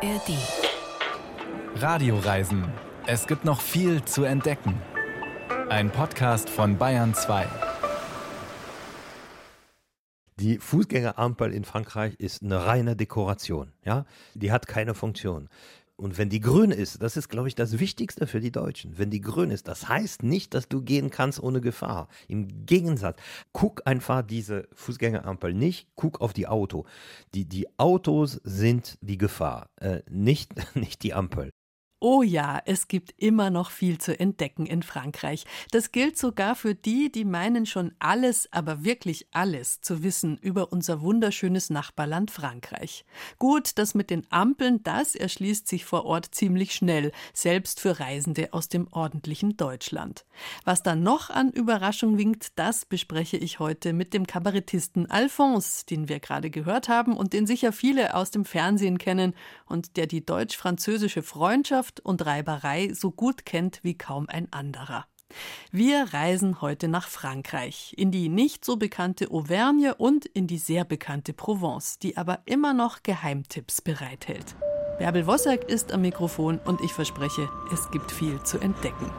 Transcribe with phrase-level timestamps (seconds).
[0.00, 0.38] ARD.
[1.74, 2.72] Radioreisen.
[3.08, 4.80] Es gibt noch viel zu entdecken.
[5.70, 7.48] Ein Podcast von Bayern 2.
[10.36, 13.72] Die Fußgängerampel in Frankreich ist eine reine Dekoration.
[13.84, 14.04] Ja,
[14.34, 15.48] die hat keine Funktion.
[16.00, 18.98] Und wenn die grün ist, das ist, glaube ich, das Wichtigste für die Deutschen.
[18.98, 22.08] Wenn die grün ist, das heißt nicht, dass du gehen kannst ohne Gefahr.
[22.28, 23.18] Im Gegensatz,
[23.52, 26.86] guck einfach diese Fußgängerampel nicht, guck auf die Auto.
[27.34, 31.50] Die, die Autos sind die Gefahr, äh, nicht, nicht die Ampel.
[32.00, 35.44] Oh ja, es gibt immer noch viel zu entdecken in Frankreich.
[35.72, 40.70] Das gilt sogar für die, die meinen schon alles, aber wirklich alles zu wissen über
[40.70, 43.04] unser wunderschönes Nachbarland Frankreich.
[43.40, 48.52] Gut, das mit den Ampeln, das erschließt sich vor Ort ziemlich schnell, selbst für Reisende
[48.52, 50.24] aus dem ordentlichen Deutschland.
[50.64, 56.08] Was da noch an Überraschung winkt, das bespreche ich heute mit dem Kabarettisten Alphonse, den
[56.08, 59.34] wir gerade gehört haben und den sicher viele aus dem Fernsehen kennen
[59.66, 65.06] und der die deutsch-französische Freundschaft Leidenschaft und Reiberei so gut kennt wie kaum ein anderer.
[65.70, 70.84] Wir reisen heute nach Frankreich, in die nicht so bekannte Auvergne und in die sehr
[70.84, 74.56] bekannte Provence, die aber immer noch Geheimtipps bereithält.
[74.98, 79.10] Bärbel Wossack ist am Mikrofon und ich verspreche, es gibt viel zu entdecken.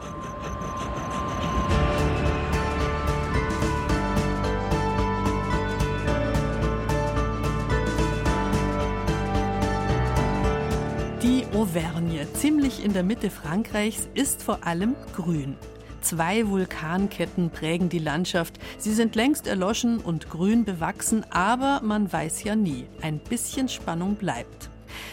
[11.70, 15.56] Auvergne, ziemlich in der Mitte Frankreichs, ist vor allem grün.
[16.00, 18.58] Zwei Vulkanketten prägen die Landschaft.
[18.76, 22.88] Sie sind längst erloschen und grün bewachsen, aber man weiß ja nie.
[23.02, 24.69] Ein bisschen Spannung bleibt.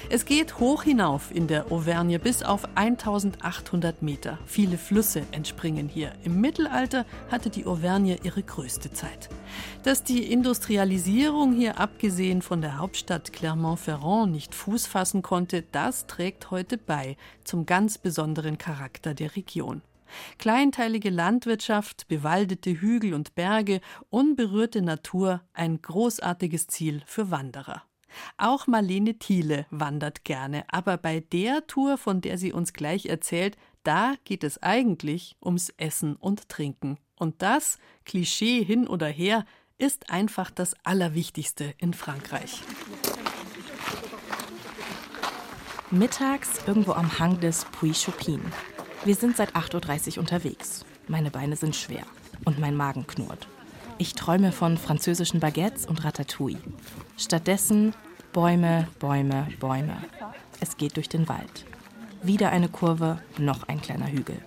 [0.09, 4.37] Es geht hoch hinauf in der Auvergne bis auf 1800 Meter.
[4.45, 6.13] Viele Flüsse entspringen hier.
[6.23, 9.29] Im Mittelalter hatte die Auvergne ihre größte Zeit.
[9.83, 16.51] Dass die Industrialisierung hier abgesehen von der Hauptstadt Clermont-Ferrand nicht Fuß fassen konnte, das trägt
[16.51, 19.81] heute bei zum ganz besonderen Charakter der Region.
[20.37, 27.83] Kleinteilige Landwirtschaft, bewaldete Hügel und Berge, unberührte Natur, ein großartiges Ziel für Wanderer.
[28.37, 33.57] Auch Marlene Thiele wandert gerne, aber bei der Tour, von der sie uns gleich erzählt,
[33.83, 36.97] da geht es eigentlich ums Essen und Trinken.
[37.15, 39.45] Und das, Klischee hin oder her,
[39.77, 42.61] ist einfach das Allerwichtigste in Frankreich.
[45.89, 48.41] Mittags irgendwo am Hang des Puy-Chopin.
[49.05, 50.83] Wir sind seit 8.30 Uhr unterwegs.
[51.07, 52.03] Meine Beine sind schwer
[52.43, 53.47] und mein Magen knurrt.
[53.97, 56.59] Ich träume von französischen Baguettes und Ratatouille.
[57.17, 57.93] Stattdessen
[58.37, 59.97] Bäume, Bäume, Bäume.
[60.59, 61.65] Es geht durch den Wald.
[62.21, 64.37] Wieder eine Kurve, noch ein kleiner Hügel.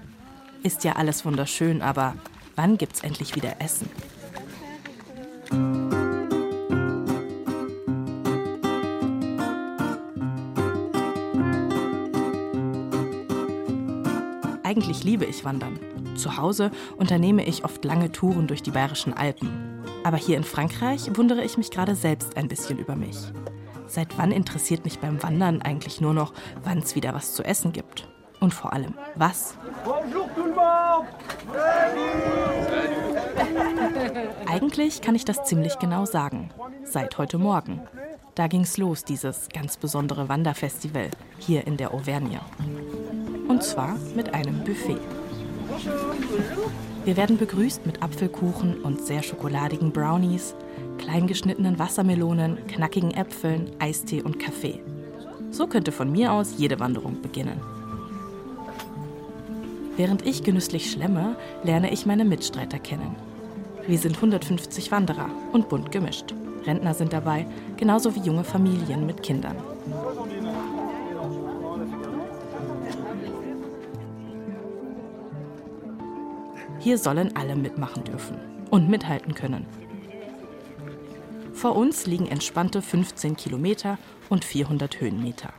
[0.62, 2.14] Ist ja alles wunderschön, aber
[2.54, 3.90] wann gibt's endlich wieder Essen?
[14.62, 15.80] Eigentlich liebe ich Wandern.
[16.14, 19.82] Zu Hause unternehme ich oft lange Touren durch die bayerischen Alpen.
[20.04, 23.16] Aber hier in Frankreich wundere ich mich gerade selbst ein bisschen über mich.
[23.90, 27.72] Seit wann interessiert mich beim Wandern eigentlich nur noch, wann es wieder was zu essen
[27.72, 28.08] gibt?
[28.38, 29.56] Und vor allem, was?
[34.46, 36.50] Eigentlich kann ich das ziemlich genau sagen.
[36.84, 37.80] Seit heute Morgen.
[38.36, 42.38] Da ging's los, dieses ganz besondere Wanderfestival hier in der Auvergne.
[43.48, 45.00] Und zwar mit einem Buffet.
[47.04, 50.54] Wir werden begrüßt mit Apfelkuchen und sehr schokoladigen Brownies,
[51.00, 54.80] kleingeschnittenen Wassermelonen, knackigen Äpfeln, Eistee und Kaffee.
[55.50, 57.60] So könnte von mir aus jede Wanderung beginnen.
[59.96, 63.16] Während ich genüsslich schlemme, lerne ich meine Mitstreiter kennen.
[63.86, 66.34] Wir sind 150 Wanderer und bunt gemischt.
[66.66, 67.46] Rentner sind dabei,
[67.78, 69.56] genauso wie junge Familien mit Kindern.
[76.78, 78.36] Hier sollen alle mitmachen dürfen
[78.70, 79.66] und mithalten können.
[81.60, 83.98] Vor uns liegen entspannte 15 Kilometer
[84.30, 85.52] und 400 Höhenmeter.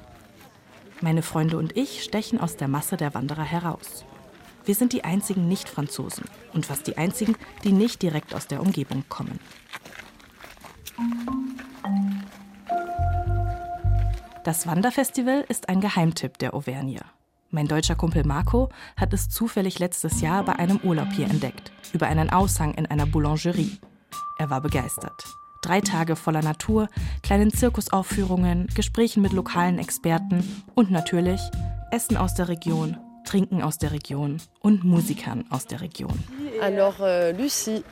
[0.99, 4.03] Meine Freunde und ich stechen aus der Masse der Wanderer heraus.
[4.65, 9.03] Wir sind die einzigen Nicht-Franzosen und fast die einzigen, die nicht direkt aus der Umgebung
[9.09, 9.39] kommen.
[14.43, 17.01] Das Wanderfestival ist ein Geheimtipp der Auvergne.
[17.51, 22.07] Mein deutscher Kumpel Marco hat es zufällig letztes Jahr bei einem Urlaub hier entdeckt, über
[22.07, 23.77] einen Aushang in einer Boulangerie.
[24.39, 25.40] Er war begeistert.
[25.61, 26.89] Drei Tage voller Natur,
[27.23, 30.43] kleinen Zirkusaufführungen, Gesprächen mit lokalen Experten
[30.73, 31.39] und natürlich
[31.91, 36.17] Essen aus der Region, Trinken aus der Region und Musikern aus der Region.
[36.61, 37.83] Alors, euh, Lucie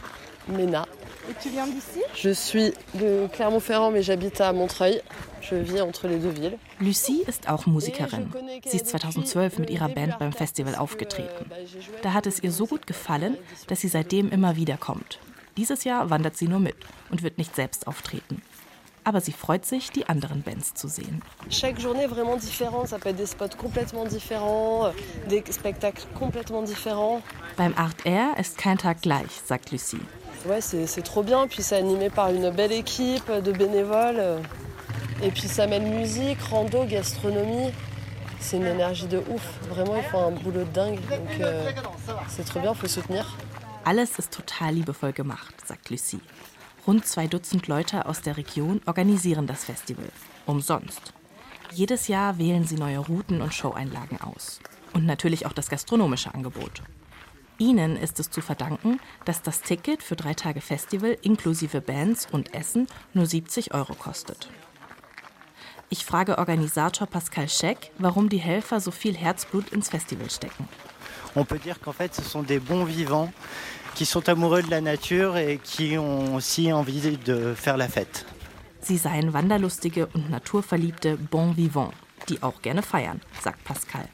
[0.48, 0.86] Mena.
[1.30, 5.02] Et tu viens d'ici Je suis de Clermont-Ferrand, mais j'habite à Montreuil.
[6.80, 8.32] Lucie ist auch Musikerin.
[8.66, 11.50] Sie ist 2012 mit ihrer Band beim Festival aufgetreten.
[12.02, 13.38] Da hat es ihr so gut gefallen,
[13.68, 15.20] dass sie seitdem immer wieder kommt.
[15.58, 16.76] Dieses Jahr wandert sie nur mit
[17.10, 18.42] und wird nicht selbst auftreten.
[19.04, 21.22] Aber sie freut sich, die anderen Bands zu sehen.
[21.50, 22.90] Chaque journée vraiment différente.
[22.90, 24.92] Ça peut être des spots complètement différents,
[25.28, 27.22] des spectacles complètement différents.
[27.58, 30.02] Beim Art Air ist kein Tag gleich, sagt Lucie.
[30.46, 31.48] Ouais, c'est trop bien.
[31.48, 34.42] Puis c'est animé par une belle équipe de bénévoles.
[35.24, 37.72] Et puis ça mêle musique, rando, gastronomie.
[38.40, 39.60] C'est une énergie de ouf.
[39.70, 41.00] Vraiment, ils font un boulot de dingue.
[41.10, 41.72] Donc euh,
[42.28, 43.36] c'est trop bien, faut soutenir.
[43.84, 46.20] Alles ist total liebevoll gemacht, sagt Lucie.
[46.86, 50.10] Rund zwei Dutzend Leute aus der Region organisieren das Festival.
[50.46, 51.14] Umsonst.
[51.72, 54.60] Jedes Jahr wählen sie neue Routen und Showeinlagen aus.
[54.94, 56.82] Und natürlich auch das gastronomische Angebot.
[57.58, 62.54] Ihnen ist es zu verdanken, dass das Ticket für drei Tage Festival inklusive Bands und
[62.54, 64.50] Essen nur 70 Euro kostet.
[65.90, 70.68] Ich frage Organisator Pascal Scheck, warum die Helfer so viel Herzblut ins Festival stecken.
[71.36, 73.32] On peut dire qu'en fait, ce sont des bons vivants
[73.96, 78.26] qui sont amoureux de la nature et qui ont aussi envie de faire la fête.
[78.82, 81.94] Sie seien wanderlustige und naturverliebte Bon Vivants,
[82.30, 84.08] die auch gerne feiern, sagt Pascal.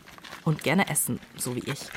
[0.44, 1.88] Und gerne essen, so wie ich.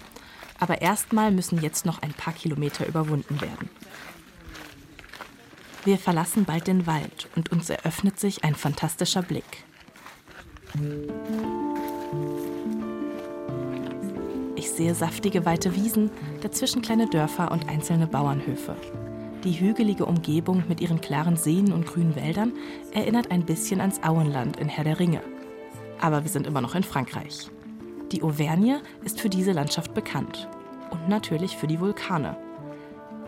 [0.59, 3.71] Aber erstmal müssen jetzt noch ein paar Kilometer überwunden werden.
[5.85, 9.65] Wir verlassen bald den Wald und uns eröffnet sich ein fantastischer Blick.
[14.69, 16.11] Ich sehe saftige weite Wiesen,
[16.43, 18.77] dazwischen kleine Dörfer und einzelne Bauernhöfe.
[19.43, 22.53] Die hügelige Umgebung mit ihren klaren Seen und grünen Wäldern
[22.93, 25.23] erinnert ein bisschen ans Auenland in Herr der Ringe.
[26.01, 27.49] Aber wir sind immer noch in Frankreich.
[28.13, 30.49] Die Auvergne ist für diese Landschaft bekannt.
[30.91, 32.37] Und natürlich für die Vulkane.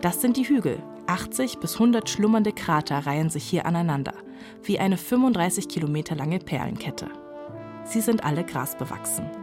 [0.01, 0.77] Das sind die Hügel.
[1.07, 4.13] 80 bis 100 schlummernde Krater reihen sich hier aneinander,
[4.63, 7.07] wie eine 35 Kilometer lange Perlenkette.
[7.83, 9.40] Sie sind alle grasbewachsen.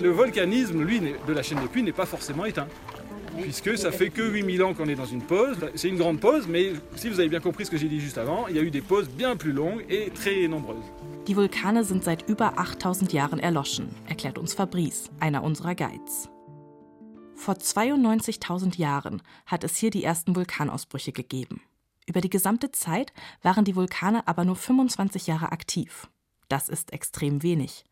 [0.00, 2.66] Le volcanisme, lui, de la chaîne des Puys n'est pas forcément éteint.
[3.40, 5.56] Puisque ça fait que 8000 ans qu'on est dans une pause.
[5.76, 8.18] C'est une grande pause, mais si vous avez bien compris ce que j'ai dit juste
[8.18, 10.84] avant, il y a eu des pauses bien plus longues et très nombreuses.
[11.26, 16.28] Die Vulkane sind seit über 8000 Jahren erloschen, erklärt uns Fabrice, einer unserer Guides.
[17.34, 21.60] Vor 92.000 Jahren hat es hier die ersten Vulkanausbrüche gegeben.
[22.06, 23.12] Über die gesamte Zeit
[23.42, 26.08] waren die Vulkane aber nur 25 Jahre aktiv.
[26.48, 27.84] Das ist extrem wenig.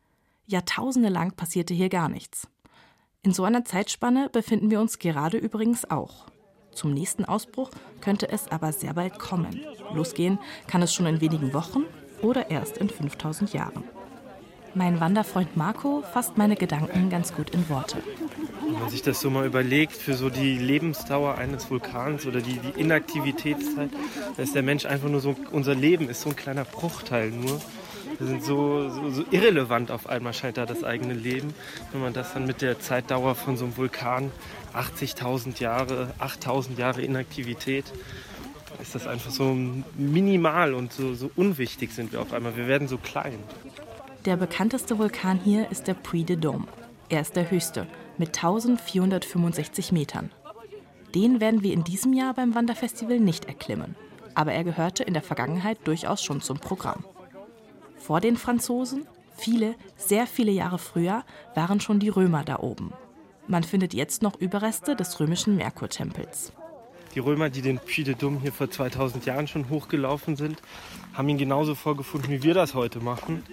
[0.52, 2.46] Jahrtausende lang passierte hier gar nichts.
[3.22, 6.26] In so einer Zeitspanne befinden wir uns gerade übrigens auch.
[6.72, 7.70] Zum nächsten Ausbruch
[8.00, 9.60] könnte es aber sehr bald kommen.
[9.94, 11.84] Losgehen kann es schon in wenigen Wochen
[12.22, 13.84] oder erst in 5000 Jahren.
[14.75, 17.99] Mein Wanderfreund Marco fasst meine Gedanken ganz gut in Worte.
[18.62, 22.58] Wenn man sich das so mal überlegt, für so die Lebensdauer eines Vulkans oder die,
[22.58, 23.90] die Inaktivitätszeit,
[24.37, 27.60] da ist der Mensch einfach nur so, unser Leben ist so ein kleiner Bruchteil nur.
[28.19, 31.54] Wir sind so, so, so, irrelevant auf einmal scheint da das eigene Leben.
[31.93, 34.31] Wenn man das dann mit der Zeitdauer von so einem Vulkan,
[34.75, 37.84] 80.000 Jahre, 8.000 Jahre Inaktivität,
[38.81, 39.56] ist das einfach so
[39.96, 42.56] minimal und so, so unwichtig sind wir auf einmal.
[42.56, 43.38] Wir werden so klein.
[44.25, 46.64] Der bekannteste Vulkan hier ist der Puy de Dôme.
[47.08, 47.87] Er ist der höchste
[48.19, 50.31] mit 1465 Metern.
[51.14, 53.96] Den werden wir in diesem Jahr beim Wanderfestival nicht erklimmen.
[54.34, 57.04] Aber er gehörte in der Vergangenheit durchaus schon zum Programm.
[58.02, 59.06] Vor den Franzosen,
[59.37, 61.23] viele, sehr viele Jahre früher,
[61.54, 62.92] waren schon die Römer da oben.
[63.47, 66.52] Man findet jetzt noch Überreste des römischen Merkurtempels.
[67.14, 70.61] Die Römer, die den Puy de Dôme hier vor 2000 Jahren schon hochgelaufen sind,
[71.14, 73.44] haben ihn genauso vorgefunden, wie wir das heute machen.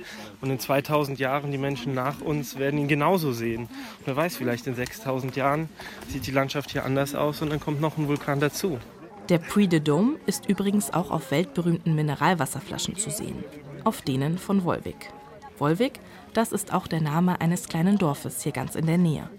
[0.41, 3.63] Und in 2000 Jahren, die Menschen nach uns, werden ihn genauso sehen.
[3.63, 5.69] Und wer weiß, vielleicht in 6000 Jahren
[6.07, 8.79] sieht die Landschaft hier anders aus und dann kommt noch ein Vulkan dazu.
[9.27, 13.43] Der Puy de Dôme ist übrigens auch auf weltberühmten Mineralwasserflaschen zu sehen.
[13.83, 15.11] Auf denen von Wolwig.
[15.57, 15.99] Wolwig,
[16.33, 19.29] das ist auch der Name eines kleinen Dorfes hier ganz in der Nähe.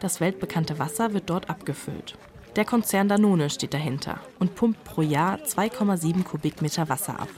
[0.00, 2.16] Das weltbekannte Wasser wird dort abgefüllt.
[2.56, 7.28] Der Konzern Danone steht dahinter und pumpt pro Jahr 2,7 Kubikmeter Wasser ab.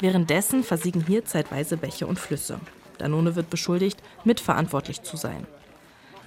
[0.00, 2.58] Währenddessen versiegen hier zeitweise Bäche und Flüsse.
[2.98, 5.46] Danone wird beschuldigt, mitverantwortlich zu sein.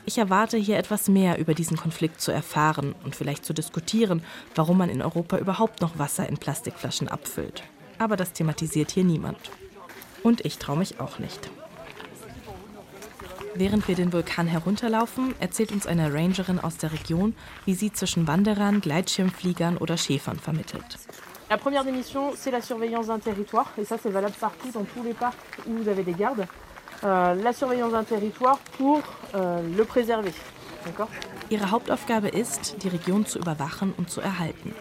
[0.05, 4.23] Ich erwarte hier etwas mehr über diesen Konflikt zu erfahren und vielleicht zu diskutieren,
[4.55, 7.63] warum man in Europa überhaupt noch Wasser in Plastikflaschen abfüllt.
[7.97, 9.51] Aber das thematisiert hier niemand.
[10.23, 11.49] Und ich traue mich auch nicht.
[13.55, 17.35] Während wir den Vulkan herunterlaufen, erzählt uns eine Rangerin aus der Region,
[17.65, 20.97] wie sie zwischen Wanderern, Gleitschirmfliegern oder Schäfern vermittelt.
[21.49, 24.85] La première des missions, c'est la surveillance d'un territoire, et ça c'est valable partout dans
[24.85, 25.35] tous les parcs
[25.65, 26.45] où vous avez des gardes.
[27.03, 29.01] Euh, la surveillance d'un territoire pour
[29.33, 30.33] euh, le préserver.
[31.49, 34.73] Ihre Hauptaufgabe ist, die Region zu überwachen und zu erhalten.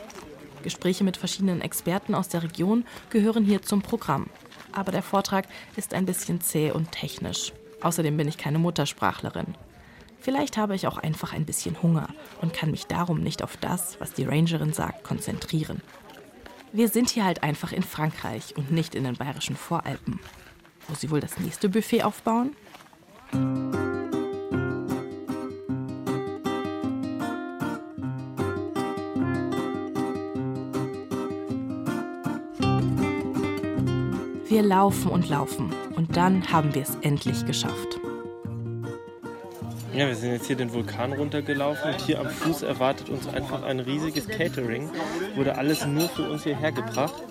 [0.63, 4.27] Gespräche mit verschiedenen Experten aus der Region gehören hier zum Programm.
[4.73, 5.47] Aber der Vortrag
[5.77, 7.53] ist ein bisschen zäh und technisch.
[7.81, 9.55] Außerdem bin ich keine Muttersprachlerin.
[10.21, 12.09] Vielleicht habe ich auch einfach ein bisschen Hunger
[12.41, 15.81] und kann mich darum nicht auf das, was die Rangerin sagt, konzentrieren.
[16.73, 20.21] Wir sind hier halt einfach in Frankreich und nicht in den bayerischen Voralpen.
[20.87, 22.57] Wo sie wohl das nächste Buffet aufbauen?
[34.49, 38.01] Wir laufen und laufen und dann haben wir es endlich geschafft.
[39.93, 43.63] Ja, wir sind jetzt hier den Vulkan runtergelaufen und hier am Fuß erwartet uns einfach
[43.63, 44.89] ein riesiges Catering.
[45.35, 47.23] Wurde alles nur für uns hierher gebracht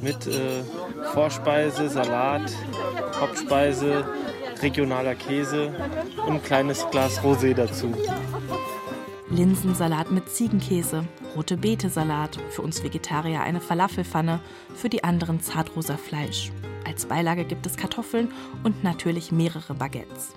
[0.00, 0.62] mit äh,
[1.12, 2.50] Vorspeise, Salat,
[3.20, 4.06] Hauptspeise,
[4.62, 5.72] regionaler Käse
[6.26, 7.92] und ein kleines Glas Rosé dazu.
[9.32, 14.40] Linsensalat mit Ziegenkäse, rote Beete-Salat, für uns Vegetarier eine Falafelpfanne,
[14.74, 16.52] für die anderen zartrosa Fleisch.
[16.84, 18.30] Als Beilage gibt es Kartoffeln
[18.62, 20.34] und natürlich mehrere Baguettes.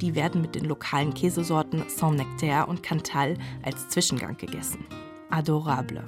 [0.00, 4.86] Die werden mit den lokalen Käsesorten Saint-Nectaire und Cantal als Zwischengang gegessen.
[5.30, 6.04] Adorable.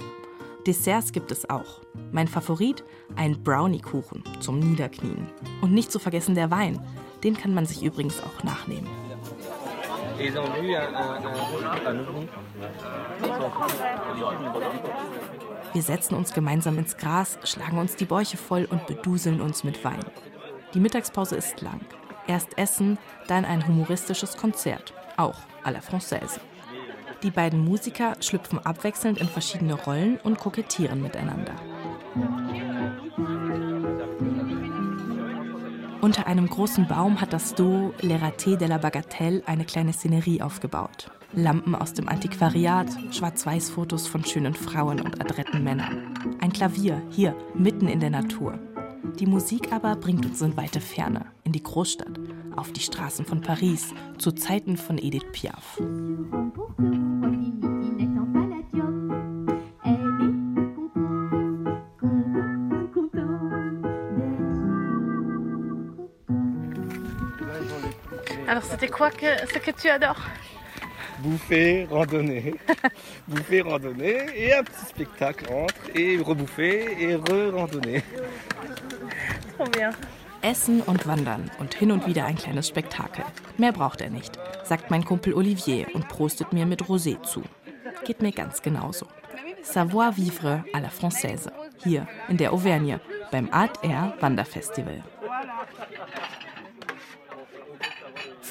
[0.65, 1.81] Desserts gibt es auch.
[2.13, 2.85] Mein Favorit,
[3.17, 5.27] ein Brownie-Kuchen zum Niederknien.
[5.61, 6.79] Und nicht zu vergessen der Wein.
[7.25, 9.02] Den kann man sich übrigens auch nachnehmen.
[15.73, 19.85] Wir setzen uns gemeinsam ins Gras, schlagen uns die Bäuche voll und beduseln uns mit
[19.85, 20.05] Wein.
[20.75, 21.81] Die Mittagspause ist lang.
[22.27, 26.41] Erst Essen, dann ein humoristisches Konzert, auch à la Française.
[27.23, 31.55] Die beiden Musiker schlüpfen abwechselnd in verschiedene Rollen und kokettieren miteinander.
[36.03, 40.43] Unter einem großen Baum hat das Duo Le Raté de la Bagatelle eine kleine Szenerie
[40.43, 41.13] aufgebaut.
[41.33, 46.13] Lampen aus dem Antiquariat, Schwarz-Weiß-Fotos von schönen Frauen und adretten Männern.
[46.41, 48.59] Ein Klavier, hier, mitten in der Natur.
[49.21, 52.19] Die Musik aber bringt uns in weite Ferne, in die Großstadt,
[52.57, 55.81] auf die Straßen von Paris, zu Zeiten von Edith Piaf.
[68.53, 70.21] Alors, c'était quoi que, ce que tu adores
[71.21, 72.53] Bouffer, randonnée.
[73.27, 78.03] bouffer, randonnée et un petit spectacle entre et rebouffer et re-randonnée.
[79.57, 79.93] Trop bien.
[80.43, 83.25] Essen und Wandern und hin und wieder ein kleines Spektakel.
[83.57, 87.43] Mehr braucht er nicht, sagt mein Kumpel Olivier und prostet mir mit Rosé zu.
[88.05, 89.07] Geht mir ganz genauso.
[89.63, 91.51] Savoir vivre à la française.
[91.83, 95.03] Hier in der Auvergne beim Art Air Wanderfestival.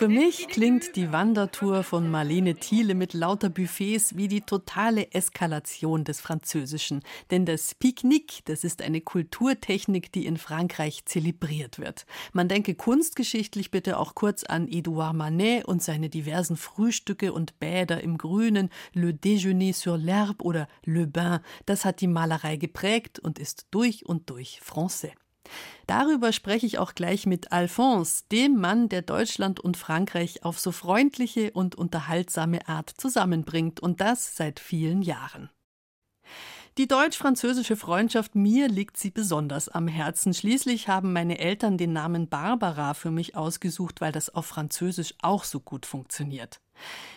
[0.01, 6.05] Für mich klingt die Wandertour von Marlene Thiele mit lauter Buffets wie die totale Eskalation
[6.05, 7.03] des Französischen.
[7.29, 12.08] Denn das Pique-Nique, das ist eine Kulturtechnik, die in Frankreich zelebriert wird.
[12.34, 18.01] Man denke kunstgeschichtlich bitte auch kurz an Edouard Manet und seine diversen Frühstücke und Bäder
[18.01, 21.41] im Grünen, Le Déjeuner sur l'herbe oder Le Bain.
[21.67, 25.12] Das hat die Malerei geprägt und ist durch und durch Français.
[25.88, 30.72] Darüber spreche ich auch gleich mit Alphonse, dem Mann, der Deutschland und Frankreich auf so
[30.72, 35.50] freundliche und unterhaltsame Art zusammenbringt und das seit vielen Jahren.
[36.77, 40.33] Die deutsch-französische Freundschaft, mir liegt sie besonders am Herzen.
[40.33, 45.43] Schließlich haben meine Eltern den Namen Barbara für mich ausgesucht, weil das auf Französisch auch
[45.43, 46.61] so gut funktioniert.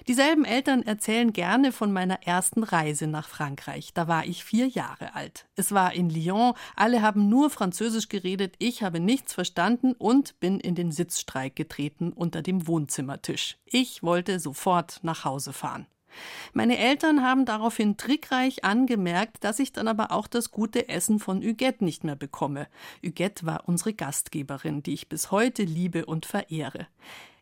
[0.08, 3.94] Dieselben Eltern erzählen gerne von meiner ersten Reise nach Frankreich.
[3.94, 5.46] Da war ich vier Jahre alt.
[5.54, 10.58] Es war in Lyon, alle haben nur Französisch geredet, ich habe nichts verstanden und bin
[10.58, 13.56] in den Sitzstreik getreten unter dem Wohnzimmertisch.
[13.66, 15.86] Ich wollte sofort nach Hause fahren.
[16.52, 21.42] Meine Eltern haben daraufhin trickreich angemerkt, dass ich dann aber auch das gute Essen von
[21.42, 22.68] Huguette nicht mehr bekomme.
[23.04, 26.86] Huguette war unsere Gastgeberin, die ich bis heute liebe und verehre.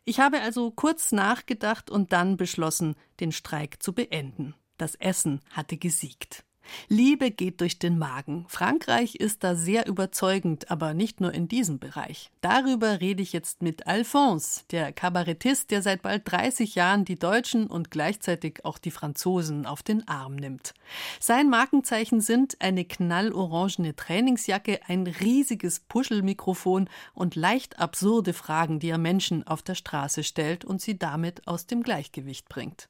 [0.05, 4.53] Ich habe also kurz nachgedacht und dann beschlossen, den Streik zu beenden.
[4.77, 6.43] Das Essen hatte gesiegt.
[6.87, 8.45] Liebe geht durch den Magen.
[8.47, 12.31] Frankreich ist da sehr überzeugend, aber nicht nur in diesem Bereich.
[12.41, 17.67] Darüber rede ich jetzt mit Alphonse, der Kabarettist, der seit bald 30 Jahren die Deutschen
[17.67, 20.73] und gleichzeitig auch die Franzosen auf den Arm nimmt.
[21.19, 28.97] Sein Markenzeichen sind eine knallorangene Trainingsjacke, ein riesiges Puschelmikrofon und leicht absurde Fragen, die er
[28.97, 32.89] Menschen auf der Straße stellt und sie damit aus dem Gleichgewicht bringt.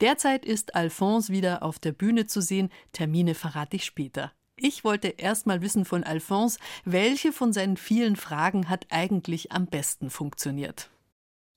[0.00, 2.70] Derzeit ist Alphonse wieder auf der Bühne zu sehen.
[2.92, 4.32] Termine verrate ich später.
[4.56, 9.66] Ich wollte erst mal wissen von Alphonse, welche von seinen vielen Fragen hat eigentlich am
[9.66, 10.90] besten funktioniert.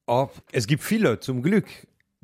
[0.07, 1.67] Oh, es gibt viele, zum Glück.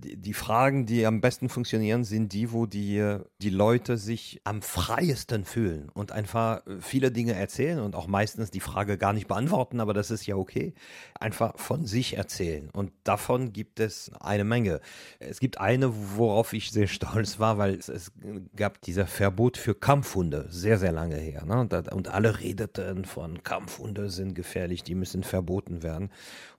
[0.04, 5.46] Die, Fragen, die am besten funktionieren, sind die, wo die, die Leute sich am freiesten
[5.46, 9.94] fühlen und einfach viele Dinge erzählen und auch meistens die Frage gar nicht beantworten, aber
[9.94, 10.74] das ist ja okay.
[11.20, 12.70] Einfach von sich erzählen.
[12.72, 14.82] Und davon gibt es eine Menge.
[15.20, 18.12] Es gibt eine, worauf ich sehr stolz war, weil es, es
[18.56, 21.46] gab dieser Verbot für Kampfhunde, sehr, sehr lange her.
[21.46, 21.68] Ne?
[21.92, 26.10] Und alle redeten von Kampfhunde sind gefährlich, die müssen verboten werden.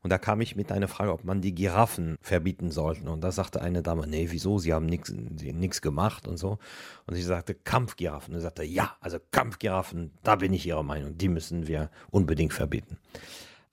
[0.03, 3.11] Und da kam ich mit einer Frage, ob man die Giraffen verbieten sollte.
[3.11, 4.59] Und da sagte eine Dame, nee, wieso?
[4.59, 6.59] Sie haben nichts gemacht und so.
[7.07, 8.35] Und ich sagte, Kampfgiraffen.
[8.35, 11.19] Und er sagte, ja, also Kampfgiraffen, da bin ich Ihrer Meinung.
[11.19, 12.99] Die müssen wir unbedingt verbieten.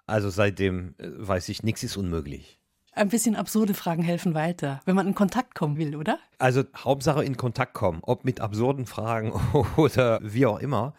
[0.06, 2.60] Also seitdem äh, weiß ich, nichts ist unmöglich.
[2.94, 6.20] Ein bisschen absurde Fragen helfen weiter, wenn man in Kontakt kommen will, oder?
[6.40, 9.32] Also Hauptsache in Kontakt kommen, ob mit absurden Fragen
[9.78, 10.94] oder wie auch immer.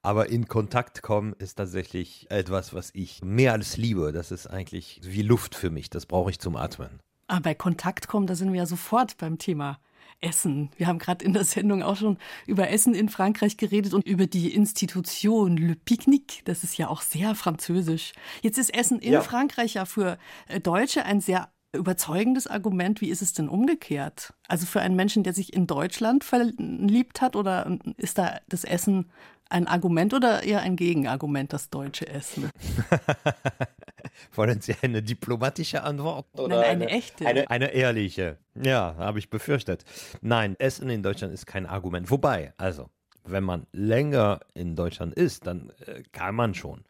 [0.00, 4.12] Aber in Kontakt kommen ist tatsächlich etwas, was ich mehr als liebe.
[4.12, 5.90] Das ist eigentlich wie Luft für mich.
[5.90, 7.00] Das brauche ich zum Atmen.
[7.26, 9.78] Aber bei Kontakt kommen, da sind wir ja sofort beim Thema
[10.20, 10.70] Essen.
[10.76, 14.26] Wir haben gerade in der Sendung auch schon über Essen in Frankreich geredet und über
[14.26, 16.42] die Institution Le Pique-Nique.
[16.44, 18.12] Das ist ja auch sehr französisch.
[18.42, 19.20] Jetzt ist Essen in ja.
[19.20, 23.00] Frankreich ja für äh, Deutsche ein sehr überzeugendes Argument.
[23.00, 24.32] Wie ist es denn umgekehrt?
[24.48, 28.64] Also für einen Menschen, der sich in Deutschland verliebt hat, oder ähm, ist da das
[28.64, 29.10] Essen
[29.50, 32.50] ein Argument oder eher ein Gegenargument, das deutsche Essen?
[34.32, 36.26] Wollen Sie eine diplomatische Antwort?
[36.34, 37.26] Oder Nein, eine, eine echte.
[37.26, 38.38] Eine, eine ehrliche.
[38.54, 39.84] Ja, habe ich befürchtet.
[40.20, 42.10] Nein, Essen in Deutschland ist kein Argument.
[42.10, 42.90] Wobei, also,
[43.24, 46.84] wenn man länger in Deutschland ist, dann äh, kann man schon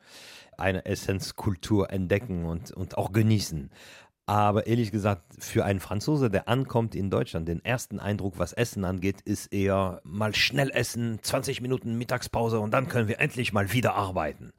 [0.59, 3.71] eine Essenskultur entdecken und, und auch genießen.
[4.27, 8.85] Aber ehrlich gesagt, für einen Franzose, der ankommt in Deutschland, den ersten Eindruck, was Essen
[8.85, 13.73] angeht, ist eher mal schnell essen, 20 Minuten Mittagspause und dann können wir endlich mal
[13.73, 14.55] wieder arbeiten.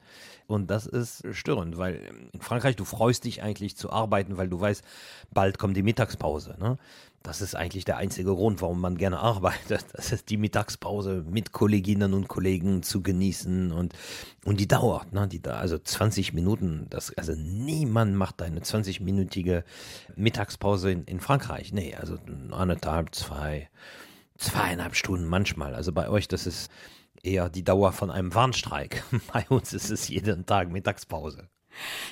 [0.45, 1.99] Und das ist störend, weil
[2.31, 4.83] in Frankreich, du freust dich eigentlich zu arbeiten, weil du weißt,
[5.33, 6.55] bald kommt die Mittagspause.
[6.59, 6.77] Ne?
[7.25, 9.85] Das ist eigentlich der einzige Grund, warum man gerne arbeitet.
[9.95, 13.93] Das ist die Mittagspause mit Kolleginnen und Kollegen zu genießen und,
[14.45, 15.27] und die dauert, ne?
[15.27, 19.63] Die da, also 20 Minuten, das, also niemand macht eine 20-minütige
[20.15, 21.73] Mittagspause in, in Frankreich.
[21.73, 22.17] Nee, also
[22.51, 23.69] anderthalb, zwei,
[24.37, 25.73] zweieinhalb Stunden manchmal.
[25.73, 26.69] Also bei euch, das ist
[27.23, 29.03] eher die Dauer von einem Warnstreik.
[29.33, 31.49] bei uns ist es jeden Tag Mittagspause.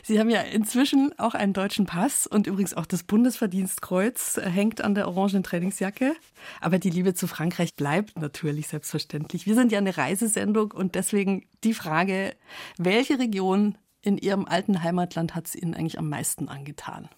[0.04, 4.96] Sie haben ja inzwischen auch einen deutschen Pass und übrigens auch das Bundesverdienstkreuz hängt an
[4.96, 6.16] der orangenen Trainingsjacke.
[6.62, 9.46] Aber die Liebe zu Frankreich bleibt natürlich selbstverständlich.
[9.46, 12.36] Wir sind ja eine Reisesendung und deswegen die Frage,
[12.78, 17.10] welche Region in Ihrem alten Heimatland hat es Ihnen eigentlich am meisten angetan?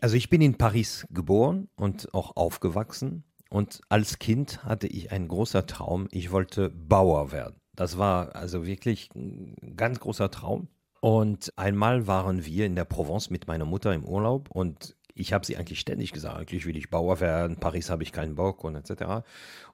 [0.00, 3.24] Also ich bin in Paris geboren und auch aufgewachsen.
[3.50, 6.06] Und als Kind hatte ich einen großer Traum.
[6.12, 7.56] Ich wollte Bauer werden.
[7.74, 10.68] Das war also wirklich ein ganz großer Traum.
[11.00, 15.46] Und einmal waren wir in der Provence mit meiner Mutter im Urlaub und ich habe
[15.46, 18.74] sie eigentlich ständig gesagt, eigentlich will ich Bauer werden, Paris habe ich keinen Bock und
[18.74, 19.26] etc.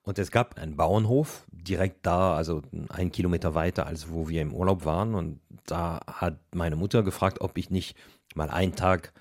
[0.03, 4.55] Und es gab einen Bauernhof direkt da, also einen Kilometer weiter, als wo wir im
[4.55, 5.15] Urlaub waren.
[5.15, 7.97] Und da hat meine Mutter gefragt, ob ich nicht
[8.35, 9.13] mal einen Tag,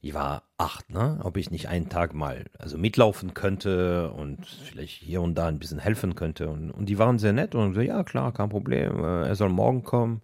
[0.00, 5.02] ich war acht, ne, ob ich nicht einen Tag mal also mitlaufen könnte und vielleicht
[5.02, 6.48] hier und da ein bisschen helfen könnte.
[6.48, 9.50] Und, und die waren sehr nett und so, ja klar, kein Problem, äh, er soll
[9.50, 10.22] morgen kommen.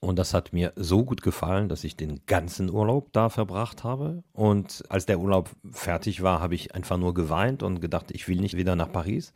[0.00, 4.24] Und das hat mir so gut gefallen, dass ich den ganzen Urlaub da verbracht habe.
[4.32, 8.40] Und als der Urlaub fertig war, habe ich einfach nur geweint und gedacht, ich will
[8.40, 9.34] nicht wieder nach Paris.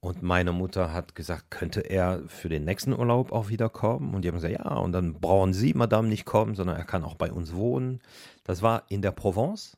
[0.00, 4.14] Und meine Mutter hat gesagt, könnte er für den nächsten Urlaub auch wieder kommen?
[4.14, 7.04] Und die haben gesagt, ja, und dann brauchen Sie, Madame, nicht kommen, sondern er kann
[7.04, 8.00] auch bei uns wohnen.
[8.44, 9.76] Das war in der Provence.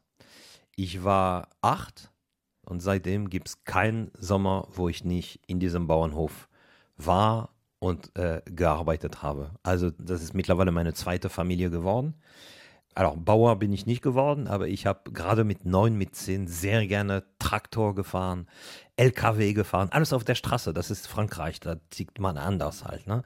[0.76, 2.12] Ich war acht
[2.64, 6.48] und seitdem gibt es keinen Sommer, wo ich nicht in diesem Bauernhof
[6.96, 7.50] war
[7.82, 9.50] und äh, gearbeitet habe.
[9.64, 12.14] Also das ist mittlerweile meine zweite Familie geworden.
[12.94, 16.86] Also Bauer bin ich nicht geworden, aber ich habe gerade mit neun, mit zehn sehr
[16.86, 18.46] gerne Traktor gefahren,
[18.94, 20.72] LKW gefahren, alles auf der Straße.
[20.72, 23.08] Das ist Frankreich, da zieht man anders halt.
[23.08, 23.24] Ne?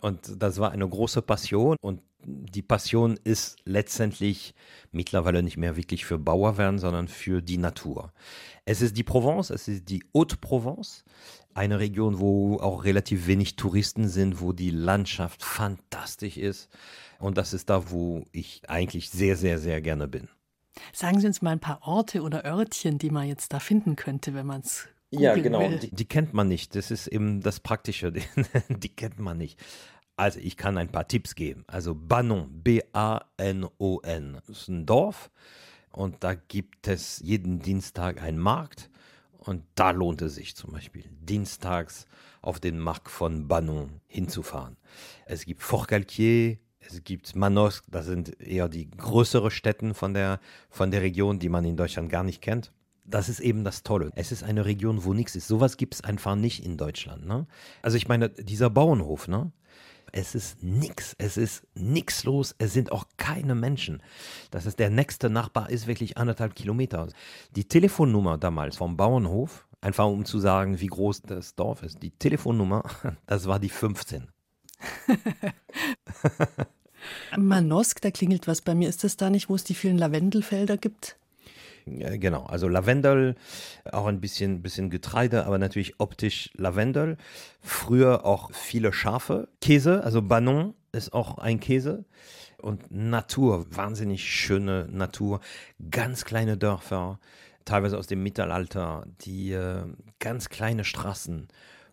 [0.00, 4.54] Und das war eine große Passion und die Passion ist letztendlich
[4.90, 8.12] mittlerweile nicht mehr wirklich für Bauer werden, sondern für die Natur.
[8.64, 11.04] Es ist die Provence, es ist die Haute-Provence
[11.54, 16.68] eine Region, wo auch relativ wenig Touristen sind, wo die Landschaft fantastisch ist.
[17.18, 20.28] Und das ist da, wo ich eigentlich sehr, sehr, sehr gerne bin.
[20.92, 24.34] Sagen Sie uns mal ein paar Orte oder Örtchen, die man jetzt da finden könnte,
[24.34, 25.68] wenn man es ja, genau.
[25.68, 26.74] Die, die, kennt man nicht.
[26.74, 28.12] Das ist eben das Praktische.
[28.12, 28.22] Die,
[28.68, 29.58] die, kennt man nicht.
[30.16, 31.64] Also ich kann ein paar Tipps geben.
[31.66, 35.30] Also Banon, B-A-N-O-N, ist ein Dorf
[35.92, 38.90] und da gibt es jeden Dienstag einen Markt
[39.38, 42.06] und da lohnt es sich zum Beispiel dienstags
[42.40, 44.76] auf den Markt von Banon hinzufahren.
[45.26, 50.90] Es gibt Forcalquier, Es gibt Manosque, das sind eher die größere Städten von der, von
[50.90, 52.72] der Region, die man in Deutschland gar nicht kennt.
[53.04, 54.10] Das ist eben das Tolle.
[54.14, 55.46] Es ist eine Region, wo nichts ist.
[55.46, 57.26] Sowas gibt es einfach nicht in Deutschland.
[57.26, 57.46] Ne?
[57.82, 59.52] Also ich meine, dieser Bauernhof, ne?
[60.12, 61.14] Es ist nix.
[61.18, 62.54] Es ist nix los.
[62.58, 64.02] Es sind auch keine Menschen.
[64.50, 67.08] Das ist der nächste Nachbar ist wirklich anderthalb Kilometer.
[67.54, 72.02] Die Telefonnummer damals vom Bauernhof, einfach um zu sagen, wie groß das Dorf ist.
[72.02, 72.84] Die Telefonnummer,
[73.26, 74.28] das war die 15.
[77.36, 78.88] Manosk, da klingelt was bei mir.
[78.88, 81.16] Ist das da nicht, wo es die vielen Lavendelfelder gibt?
[81.86, 83.36] Ja, Genau, also Lavendel,
[83.90, 87.16] auch ein bisschen, bisschen Getreide, aber natürlich optisch Lavendel.
[87.60, 89.48] Früher auch viele Schafe.
[89.60, 92.04] Käse, also Banon ist auch ein Käse.
[92.58, 95.40] Und Natur, wahnsinnig schöne Natur.
[95.90, 97.20] Ganz kleine Dörfer,
[97.64, 99.84] teilweise aus dem Mittelalter, die äh,
[100.18, 101.48] ganz kleine Straßen,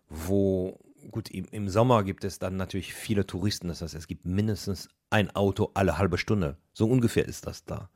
[0.08, 0.80] wo
[1.10, 3.68] gut, im, im Sommer gibt es dann natürlich viele Touristen.
[3.68, 6.56] Das heißt, es gibt mindestens ein Auto alle halbe Stunde.
[6.72, 7.88] So ungefähr ist das da.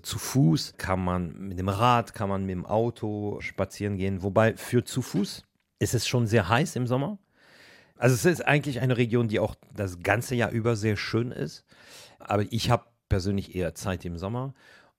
[0.00, 4.22] Zu Fuß kann man mit dem Rad, kann man mit dem Auto spazieren gehen.
[4.22, 5.44] Wobei für zu Fuß
[5.80, 7.18] ist es schon sehr heiß im Sommer.
[7.98, 11.66] Also es ist eigentlich eine Region, die auch das ganze Jahr über sehr schön ist.
[12.18, 14.54] Aber ich habe persönlich eher Zeit im Sommer.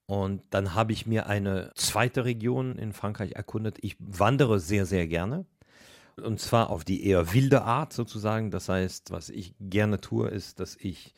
[0.06, 3.78] Und dann habe ich mir eine zweite Region in Frankreich erkundet.
[3.80, 5.44] Ich wandere sehr, sehr gerne.
[6.22, 8.52] Und zwar auf die eher wilde Art sozusagen.
[8.52, 11.14] Das heißt, was ich gerne tue, ist, dass ich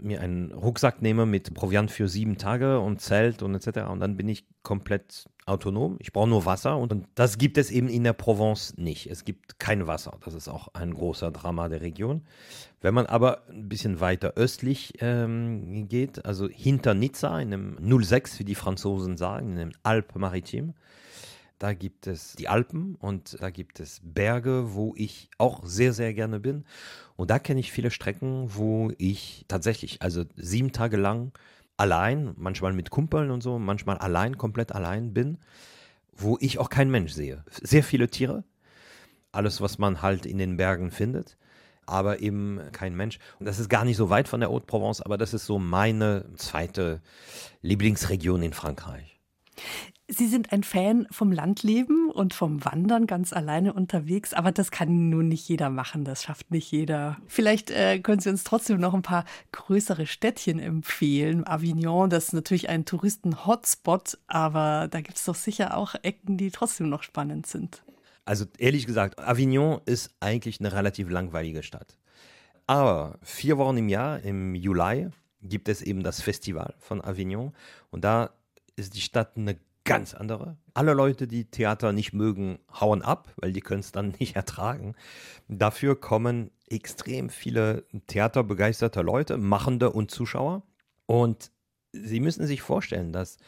[0.00, 3.88] mir einen Rucksack nehme mit Proviant für sieben Tage und Zelt und etc.
[3.88, 5.96] Und dann bin ich komplett autonom.
[6.00, 9.08] Ich brauche nur Wasser und das gibt es eben in der Provence nicht.
[9.08, 10.18] Es gibt kein Wasser.
[10.24, 12.22] Das ist auch ein großer Drama der Region.
[12.80, 18.38] Wenn man aber ein bisschen weiter östlich ähm, geht, also hinter Nizza, in dem 06,
[18.38, 20.74] wie die Franzosen sagen, in dem Alpes Maritime,
[21.58, 26.12] da gibt es die Alpen und da gibt es Berge, wo ich auch sehr, sehr
[26.12, 26.64] gerne bin.
[27.16, 31.32] Und da kenne ich viele Strecken, wo ich tatsächlich, also sieben Tage lang
[31.76, 35.38] allein, manchmal mit Kumpeln und so, manchmal allein, komplett allein bin,
[36.12, 37.44] wo ich auch keinen Mensch sehe.
[37.50, 38.44] Sehr viele Tiere,
[39.32, 41.38] alles, was man halt in den Bergen findet,
[41.86, 43.18] aber eben kein Mensch.
[43.38, 46.26] Und das ist gar nicht so weit von der Haute-Provence, aber das ist so meine
[46.36, 47.00] zweite
[47.62, 49.18] Lieblingsregion in Frankreich.
[50.08, 55.08] Sie sind ein Fan vom Landleben und vom Wandern ganz alleine unterwegs, aber das kann
[55.08, 57.16] nun nicht jeder machen, das schafft nicht jeder.
[57.26, 61.44] Vielleicht äh, können Sie uns trotzdem noch ein paar größere Städtchen empfehlen.
[61.44, 66.52] Avignon, das ist natürlich ein Touristen-Hotspot, aber da gibt es doch sicher auch Ecken, die
[66.52, 67.82] trotzdem noch spannend sind.
[68.24, 71.98] Also ehrlich gesagt, Avignon ist eigentlich eine relativ langweilige Stadt.
[72.68, 75.08] Aber vier Wochen im Jahr, im Juli,
[75.42, 77.52] gibt es eben das Festival von Avignon
[77.90, 78.30] und da
[78.76, 79.56] ist die Stadt eine
[79.86, 80.58] ganz andere.
[80.74, 84.94] Alle Leute, die Theater nicht mögen, hauen ab, weil die können es dann nicht ertragen.
[85.48, 90.62] Dafür kommen extrem viele theaterbegeisterte Leute, Machende und Zuschauer.
[91.06, 91.50] Und
[91.92, 93.38] Sie müssen sich vorstellen, dass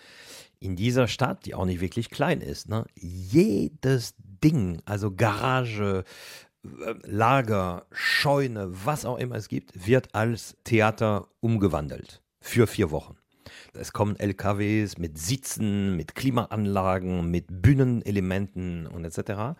[0.58, 6.04] in dieser Stadt, die auch nicht wirklich klein ist, ne, jedes Ding, also Garage,
[6.64, 13.16] äh, Lager, Scheune, was auch immer es gibt, wird als Theater umgewandelt für vier Wochen.
[13.74, 19.58] Es kommen LKWs mit Sitzen, mit Klimaanlagen, mit Bühnenelementen und etc.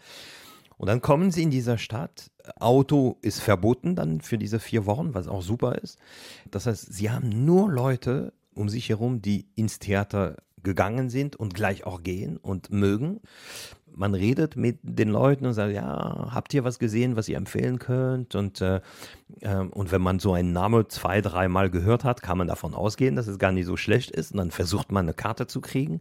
[0.76, 2.30] Und dann kommen sie in dieser Stadt.
[2.58, 5.98] Auto ist verboten dann für diese vier Wochen, was auch super ist.
[6.50, 11.54] Das heißt, sie haben nur Leute um sich herum, die ins Theater gegangen sind und
[11.54, 13.20] gleich auch gehen und mögen.
[13.98, 17.80] Man redet mit den Leuten und sagt, ja, habt ihr was gesehen, was ihr empfehlen
[17.80, 18.36] könnt?
[18.36, 18.80] Und, äh,
[19.40, 23.16] äh, und wenn man so einen Namen zwei, dreimal gehört hat, kann man davon ausgehen,
[23.16, 24.30] dass es gar nicht so schlecht ist.
[24.30, 26.00] Und dann versucht man eine Karte zu kriegen.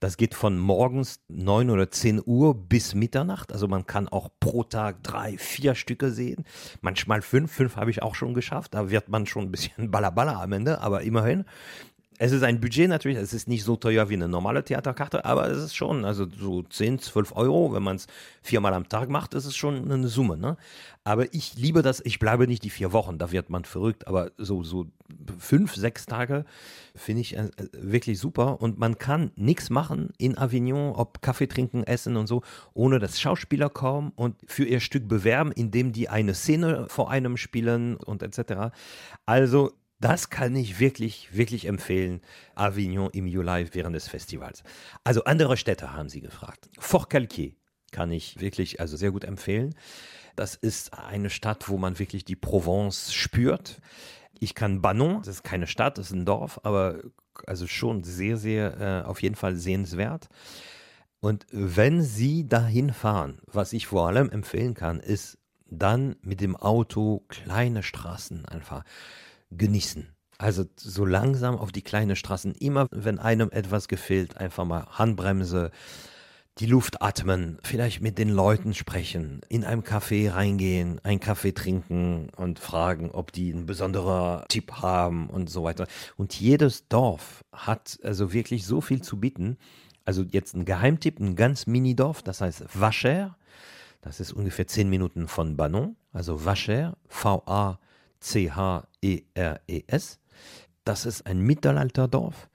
[0.00, 3.52] Das geht von morgens neun oder zehn Uhr bis Mitternacht.
[3.52, 6.44] Also man kann auch pro Tag drei, vier Stücke sehen.
[6.80, 7.52] Manchmal fünf.
[7.52, 8.74] Fünf habe ich auch schon geschafft.
[8.74, 11.44] Da wird man schon ein bisschen ballerballer am Ende, aber immerhin.
[12.18, 15.48] Es ist ein Budget natürlich, es ist nicht so teuer wie eine normale Theaterkarte, aber
[15.50, 18.06] es ist schon, also so 10, 12 Euro, wenn man es
[18.40, 20.38] viermal am Tag macht, ist es schon eine Summe.
[20.38, 20.56] Ne?
[21.04, 24.30] Aber ich liebe das, ich bleibe nicht die vier Wochen, da wird man verrückt, aber
[24.38, 24.86] so, so
[25.38, 26.46] fünf, sechs Tage
[26.94, 31.84] finde ich äh, wirklich super und man kann nichts machen in Avignon, ob Kaffee trinken,
[31.84, 36.34] essen und so, ohne dass Schauspieler kommen und für ihr Stück bewerben, indem die eine
[36.34, 38.74] Szene vor einem spielen und etc.
[39.26, 42.20] Also das kann ich wirklich, wirklich empfehlen.
[42.54, 44.62] Avignon im Juli während des Festivals.
[45.04, 46.68] Also andere Städte haben Sie gefragt.
[46.78, 47.52] Fort Calquier
[47.92, 49.74] kann ich wirklich also sehr gut empfehlen.
[50.34, 53.80] Das ist eine Stadt, wo man wirklich die Provence spürt.
[54.38, 57.00] Ich kann Banon, das ist keine Stadt, das ist ein Dorf, aber
[57.46, 60.28] also schon sehr, sehr äh, auf jeden Fall sehenswert.
[61.20, 66.54] Und wenn Sie dahin fahren, was ich vor allem empfehlen kann, ist dann mit dem
[66.54, 68.84] Auto kleine Straßen einfach
[69.50, 70.08] genießen.
[70.38, 75.70] Also so langsam auf die kleinen Straßen, immer wenn einem etwas gefällt, einfach mal Handbremse,
[76.58, 82.30] die Luft atmen, vielleicht mit den Leuten sprechen, in einem Café reingehen, einen Kaffee trinken
[82.34, 85.86] und fragen, ob die einen besonderen Tipp haben und so weiter.
[86.16, 89.58] Und jedes Dorf hat also wirklich so viel zu bieten.
[90.06, 93.36] Also jetzt ein Geheimtipp, ein ganz Mini-Dorf, das heißt Vacher.
[94.00, 95.96] Das ist ungefähr zehn Minuten von Banon.
[96.12, 96.96] Also Vacher,
[99.06, 100.18] V-A-C-H-E-R-E-S.
[100.84, 102.48] Das ist ein Mittelalterdorf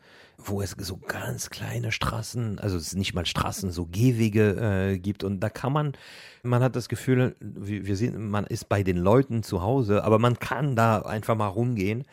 [0.43, 4.97] wo es so ganz kleine Straßen, also es ist nicht mal Straßen, so Gehwege äh,
[4.97, 5.93] gibt und da kann man,
[6.41, 10.39] man hat das Gefühl, wir, sind, man ist bei den Leuten zu Hause, aber man
[10.39, 12.05] kann da einfach mal rumgehen.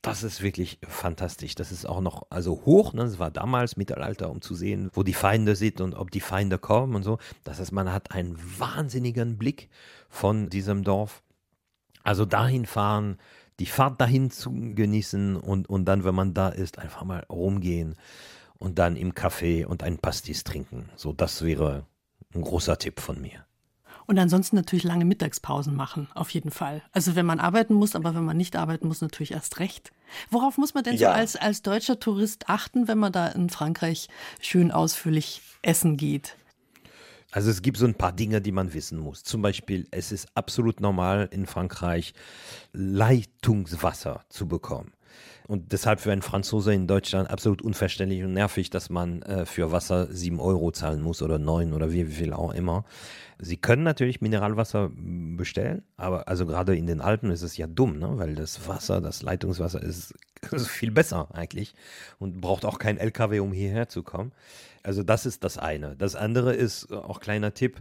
[0.00, 1.56] Das ist wirklich fantastisch.
[1.56, 3.02] Das ist auch noch, also hoch, ne?
[3.02, 6.58] das war damals Mittelalter, um zu sehen, wo die Feinde sind und ob die Feinde
[6.58, 7.18] kommen und so.
[7.42, 9.70] Das heißt, man hat einen wahnsinnigen Blick
[10.08, 11.22] von diesem Dorf.
[12.04, 13.18] Also dahin fahren,
[13.62, 17.94] die Fahrt dahin zu genießen und, und dann, wenn man da ist, einfach mal rumgehen
[18.58, 20.88] und dann im Café und ein Pastis trinken.
[20.96, 21.86] So, das wäre
[22.34, 23.46] ein großer Tipp von mir.
[24.06, 26.82] Und ansonsten natürlich lange Mittagspausen machen, auf jeden Fall.
[26.90, 29.92] Also wenn man arbeiten muss, aber wenn man nicht arbeiten muss, natürlich erst recht.
[30.28, 31.10] Worauf muss man denn ja.
[31.10, 34.08] so als, als deutscher Tourist achten, wenn man da in Frankreich
[34.40, 36.36] schön ausführlich essen geht?
[37.32, 39.24] Also es gibt so ein paar Dinge, die man wissen muss.
[39.24, 42.12] Zum Beispiel, es ist absolut normal in Frankreich
[42.72, 44.92] Leitungswasser zu bekommen.
[45.48, 49.72] Und deshalb für einen Franzose in Deutschland absolut unverständlich und nervig, dass man äh, für
[49.72, 52.84] Wasser sieben Euro zahlen muss oder neun oder wie, wie viel auch immer.
[53.38, 57.98] Sie können natürlich Mineralwasser bestellen, aber also gerade in den Alpen ist es ja dumm,
[57.98, 58.18] ne?
[58.18, 60.14] weil das Wasser, das Leitungswasser ist,
[60.52, 61.74] ist viel besser eigentlich
[62.18, 64.32] und braucht auch kein LKW, um hierher zu kommen.
[64.82, 65.96] Also das ist das eine.
[65.96, 67.80] Das andere ist äh, auch kleiner Tipp,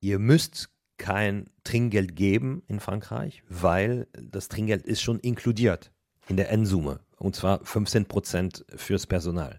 [0.00, 5.92] ihr müsst kein Trinkgeld geben in Frankreich, weil das Trinkgeld ist schon inkludiert
[6.28, 9.58] in der Endsumme und zwar 15 Prozent fürs Personal.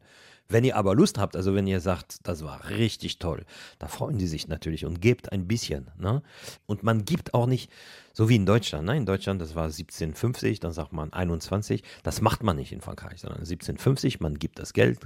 [0.49, 3.45] Wenn ihr aber Lust habt, also wenn ihr sagt, das war richtig toll,
[3.79, 5.89] da freuen die sich natürlich und gebt ein bisschen.
[5.97, 6.21] Ne?
[6.65, 7.71] Und man gibt auch nicht,
[8.13, 8.85] so wie in Deutschland.
[8.85, 8.97] Ne?
[8.97, 11.83] In Deutschland, das war 1750, dann sagt man 21.
[12.03, 14.99] Das macht man nicht in Frankreich, sondern 1750, man gibt das Geld,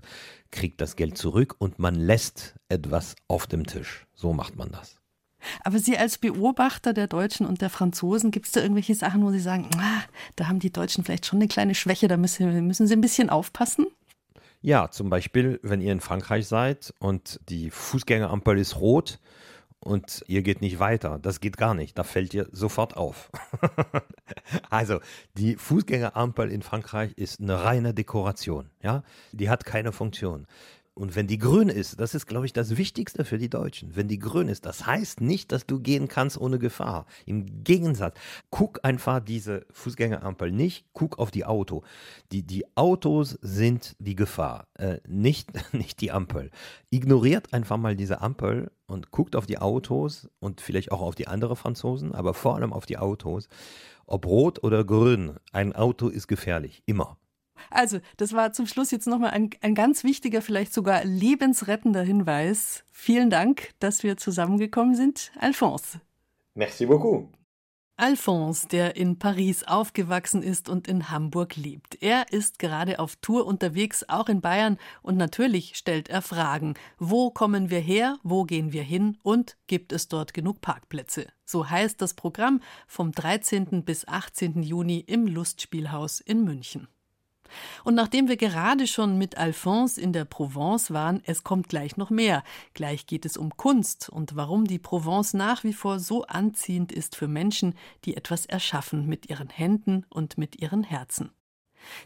[0.51, 4.07] kriegt das Geld zurück und man lässt etwas auf dem Tisch.
[4.15, 4.97] So macht man das.
[5.63, 9.31] Aber Sie als Beobachter der Deutschen und der Franzosen, gibt es da irgendwelche Sachen, wo
[9.31, 10.01] Sie sagen, ah,
[10.35, 13.29] da haben die Deutschen vielleicht schon eine kleine Schwäche, da müssen, müssen Sie ein bisschen
[13.29, 13.87] aufpassen?
[14.61, 19.19] Ja, zum Beispiel, wenn ihr in Frankreich seid und die Fußgängerampel ist rot
[19.79, 21.19] und ihr geht nicht weiter.
[21.21, 21.97] Das geht gar nicht.
[21.97, 23.29] Da fällt ihr sofort auf.
[24.69, 24.99] also,
[25.35, 28.69] die Fußgängerampel in Frankreich ist eine reine Dekoration.
[28.81, 30.47] Ja, die hat keine Funktion.
[30.97, 33.95] Und wenn die grün ist, das ist, glaube ich, das Wichtigste für die Deutschen.
[33.95, 37.05] Wenn die grün ist, das heißt nicht, dass du gehen kannst ohne Gefahr.
[37.27, 38.17] Im Gegensatz,
[38.49, 41.83] guck einfach diese Fußgängerampel nicht, guck auf die Auto.
[42.31, 46.49] Die, die Autos sind die Gefahr, äh, nicht, nicht die Ampel.
[46.89, 51.27] Ignoriert einfach mal diese Ampel und guckt auf die Autos und vielleicht auch auf die
[51.27, 53.49] anderen Franzosen, aber vor allem auf die Autos.
[54.07, 57.17] Ob rot oder grün, ein Auto ist gefährlich, immer.
[57.69, 62.83] Also, das war zum Schluss jetzt nochmal ein, ein ganz wichtiger, vielleicht sogar lebensrettender Hinweis.
[62.91, 65.31] Vielen Dank, dass wir zusammengekommen sind.
[65.39, 66.01] Alphonse.
[66.55, 67.29] Merci beaucoup.
[67.99, 71.97] Alphonse, der in Paris aufgewachsen ist und in Hamburg lebt.
[71.99, 76.75] Er ist gerade auf Tour unterwegs, auch in Bayern, und natürlich stellt er Fragen.
[76.99, 78.19] Wo kommen wir her?
[78.21, 79.17] Wo gehen wir hin?
[79.23, 81.25] Und gibt es dort genug Parkplätze?
[81.43, 83.83] So heißt das Programm vom 13.
[83.83, 84.61] bis 18.
[84.61, 86.87] Juni im Lustspielhaus in München.
[87.83, 92.09] Und nachdem wir gerade schon mit Alphonse in der Provence waren, es kommt gleich noch
[92.09, 92.43] mehr.
[92.73, 97.15] Gleich geht es um Kunst und warum die Provence nach wie vor so anziehend ist
[97.15, 101.31] für Menschen, die etwas erschaffen mit ihren Händen und mit ihren Herzen.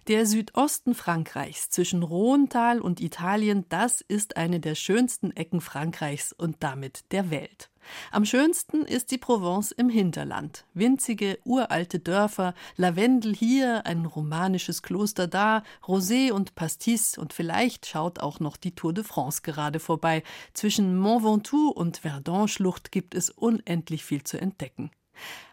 [0.07, 6.57] Der Südosten Frankreichs zwischen Rhontal und Italien, das ist eine der schönsten Ecken Frankreichs und
[6.59, 7.70] damit der Welt.
[8.11, 10.65] Am schönsten ist die Provence im Hinterland.
[10.73, 18.19] Winzige, uralte Dörfer, Lavendel hier, ein romanisches Kloster da, Rosé und Pastis und vielleicht schaut
[18.19, 20.23] auch noch die Tour de France gerade vorbei.
[20.53, 24.91] Zwischen Mont Ventoux und Verdun-Schlucht gibt es unendlich viel zu entdecken.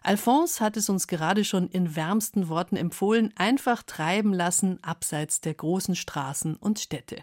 [0.03, 5.55] Alphonse hat es uns gerade schon in wärmsten Worten empfohlen, einfach treiben lassen abseits der
[5.55, 7.23] großen Straßen und Städte.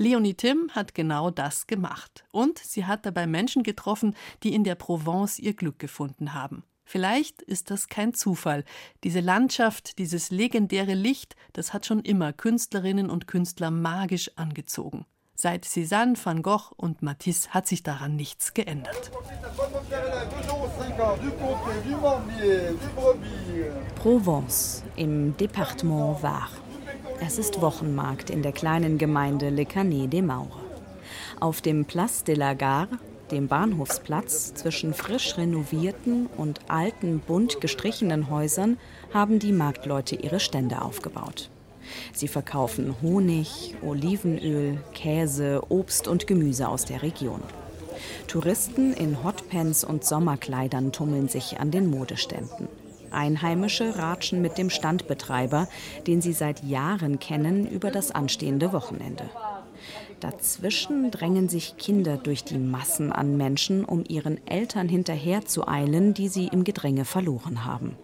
[0.00, 2.24] Leonie Tim hat genau das gemacht.
[2.32, 6.64] Und sie hat dabei Menschen getroffen, die in der Provence ihr Glück gefunden haben.
[6.84, 8.64] Vielleicht ist das kein Zufall.
[9.04, 15.04] Diese Landschaft, dieses legendäre Licht, das hat schon immer Künstlerinnen und Künstler magisch angezogen.
[15.34, 19.10] Seit Cézanne, Van Gogh und Matisse hat sich daran nichts geändert.
[23.96, 26.48] Provence im Departement Var.
[27.22, 30.54] Es ist Wochenmarkt in der kleinen Gemeinde Le Canet des Maures.
[31.38, 32.98] Auf dem Place de la Gare,
[33.30, 38.78] dem Bahnhofsplatz zwischen frisch renovierten und alten, bunt gestrichenen Häusern,
[39.12, 41.50] haben die Marktleute ihre Stände aufgebaut.
[42.14, 47.42] Sie verkaufen Honig, Olivenöl, Käse, Obst und Gemüse aus der Region.
[48.28, 52.68] Touristen in Hotpants und Sommerkleidern tummeln sich an den Modeständen.
[53.12, 55.68] Einheimische ratschen mit dem Standbetreiber,
[56.06, 59.24] den sie seit Jahren kennen, über das anstehende Wochenende.
[60.20, 66.48] Dazwischen drängen sich Kinder durch die Massen an Menschen, um ihren Eltern hinterherzueilen, die sie
[66.48, 67.96] im Gedränge verloren haben.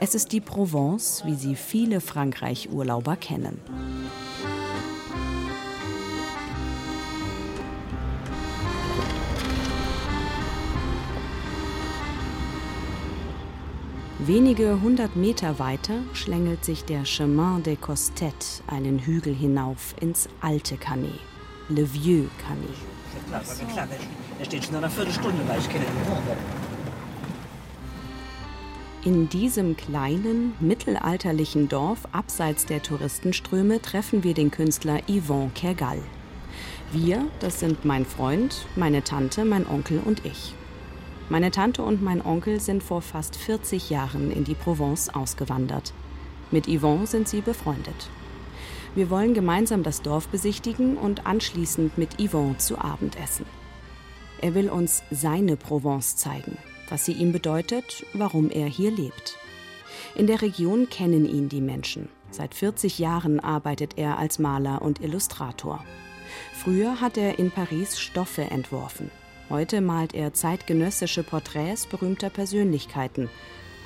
[0.00, 3.60] Es ist die Provence, wie sie viele Frankreich-Urlauber kennen.
[14.26, 20.76] Wenige hundert Meter weiter schlängelt sich der Chemin des Costettes einen Hügel hinauf ins alte
[20.76, 21.20] Canet,
[21.68, 22.74] Le Vieux Canet.
[24.40, 25.84] Er steht schon eine Viertelstunde, weil ich kenne
[29.04, 36.00] in diesem kleinen, mittelalterlichen Dorf abseits der Touristenströme treffen wir den Künstler Yvon Kergal.
[36.90, 40.55] Wir, das sind mein Freund, meine Tante, mein Onkel und ich.
[41.28, 45.92] Meine Tante und mein Onkel sind vor fast 40 Jahren in die Provence ausgewandert.
[46.52, 48.08] Mit Yvon sind sie befreundet.
[48.94, 53.44] Wir wollen gemeinsam das Dorf besichtigen und anschließend mit Yvon zu Abend essen.
[54.40, 56.58] Er will uns seine Provence zeigen,
[56.88, 59.36] was sie ihm bedeutet, warum er hier lebt.
[60.14, 62.08] In der Region kennen ihn die Menschen.
[62.30, 65.84] Seit 40 Jahren arbeitet er als Maler und Illustrator.
[66.54, 69.10] Früher hat er in Paris Stoffe entworfen.
[69.48, 73.30] Heute malt er zeitgenössische Porträts berühmter Persönlichkeiten,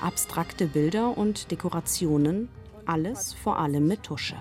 [0.01, 2.49] abstrakte Bilder und Dekorationen,
[2.85, 4.37] alles vor allem mit Tusche.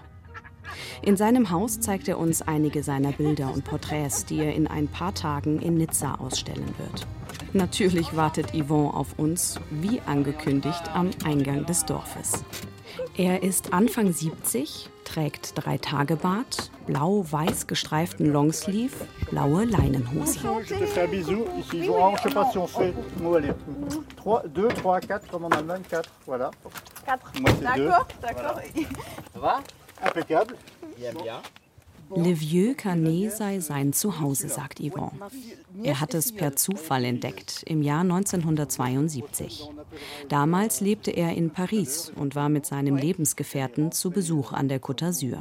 [1.03, 4.89] In seinem Haus zeigt er uns einige seiner Bilder und Porträts, die er in ein
[4.89, 7.07] paar Tagen in Nizza ausstellen wird.
[7.53, 12.45] Natürlich wartet Yvon auf uns, wie angekündigt, am Eingang des Dorfes.
[13.17, 18.95] Er ist Anfang 70, trägt drei Tage Bart, blau-weiß gestreiften Longsleeve,
[19.31, 20.39] blaue Leinenhose.
[30.03, 30.57] Impeccable.
[32.17, 35.13] Le Vieux Canet sei sein Zuhause, sagt Yvon.
[35.83, 39.71] Er hat es per Zufall entdeckt, im Jahr 1972.
[40.29, 45.05] Damals lebte er in Paris und war mit seinem Lebensgefährten zu Besuch an der Côte
[45.05, 45.39] d'Azur.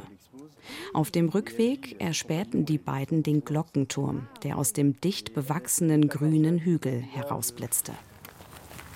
[0.94, 7.00] Auf dem Rückweg erspähten die beiden den Glockenturm, der aus dem dicht bewachsenen grünen Hügel
[7.00, 7.92] herausblitzte.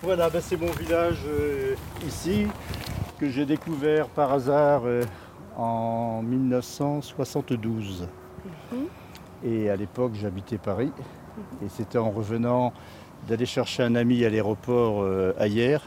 [0.03, 1.75] Voilà, c'est mon village euh,
[2.07, 2.47] ici
[3.19, 5.05] que j'ai découvert par hasard euh,
[5.57, 8.09] en 1972.
[8.73, 8.87] Mhm.
[9.45, 10.93] Et à l'époque, j'habitais Paris.
[11.64, 12.73] Et c'était en revenant
[13.29, 15.83] d'aller chercher un ami à l'aéroport euh, ailleurs.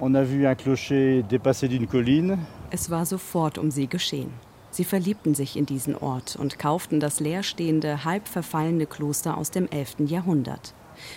[0.00, 2.38] On a vu un clocher dépasser d'une colline.
[2.72, 4.30] Es war sofort um sie geschehen.
[4.70, 9.66] Sie verliebten sich in diesen Ort und kauften das leerstehende, halb verfallene Kloster aus dem
[9.68, 9.96] 11.
[10.06, 10.74] Jahrhundert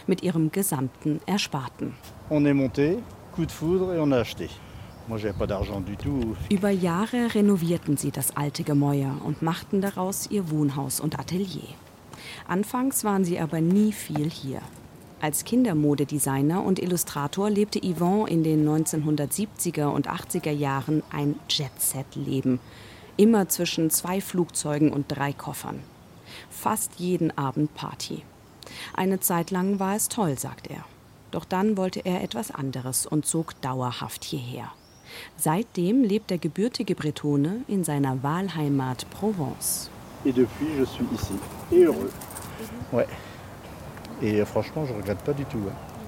[0.07, 1.93] mit ihrem gesamten Ersparten.
[2.29, 2.97] On est monté,
[3.35, 4.49] coup de foudre et on a acheté.
[6.49, 11.75] Über Jahre renovierten sie das alte Gemäuer und machten daraus ihr Wohnhaus und Atelier.
[12.47, 14.61] Anfangs waren sie aber nie viel hier.
[15.21, 22.59] Als Kindermodedesigner und Illustrator lebte Yvon in den 1970er und 80er Jahren ein Jet-Set-Leben.
[23.15, 25.79] Immer zwischen zwei Flugzeugen und drei Koffern.
[26.49, 28.23] Fast jeden Abend Party.
[28.93, 30.83] Eine Zeit lang war es toll, sagt er.
[31.31, 34.71] Doch dann wollte er etwas anderes und zog dauerhaft hierher.
[35.37, 39.89] Seitdem lebt der gebürtige Bretone in seiner Wahlheimat Provence.
[40.25, 41.33] Et depuis, je suis ici.
[41.71, 42.11] Et heureux.
[42.91, 43.07] Ouais.
[44.21, 45.59] Et euh, franchement, je regrette pas du tout.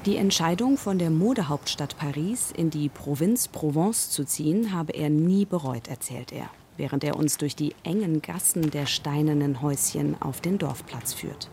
[0.06, 5.46] Die Entscheidung, von der Modehauptstadt Paris in die Provinz Provence zu ziehen, habe er nie
[5.46, 10.60] bereut, erzählt er, während er uns durch die engen Gassen der steinernen Häuschen auf den
[10.60, 11.50] Dorfplatz führt.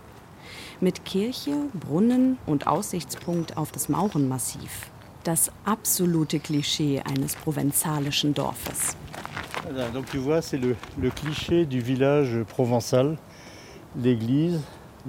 [0.80, 4.91] Mit Kirche, Brunnen und Aussichtspunkt auf das Maurenmassiv
[5.24, 8.96] das absolute Klischee eines provenzalischen Dorfes.
[9.94, 13.16] Donc tu vois, c'est le, le cliché du village provençal,
[13.96, 14.60] l'église,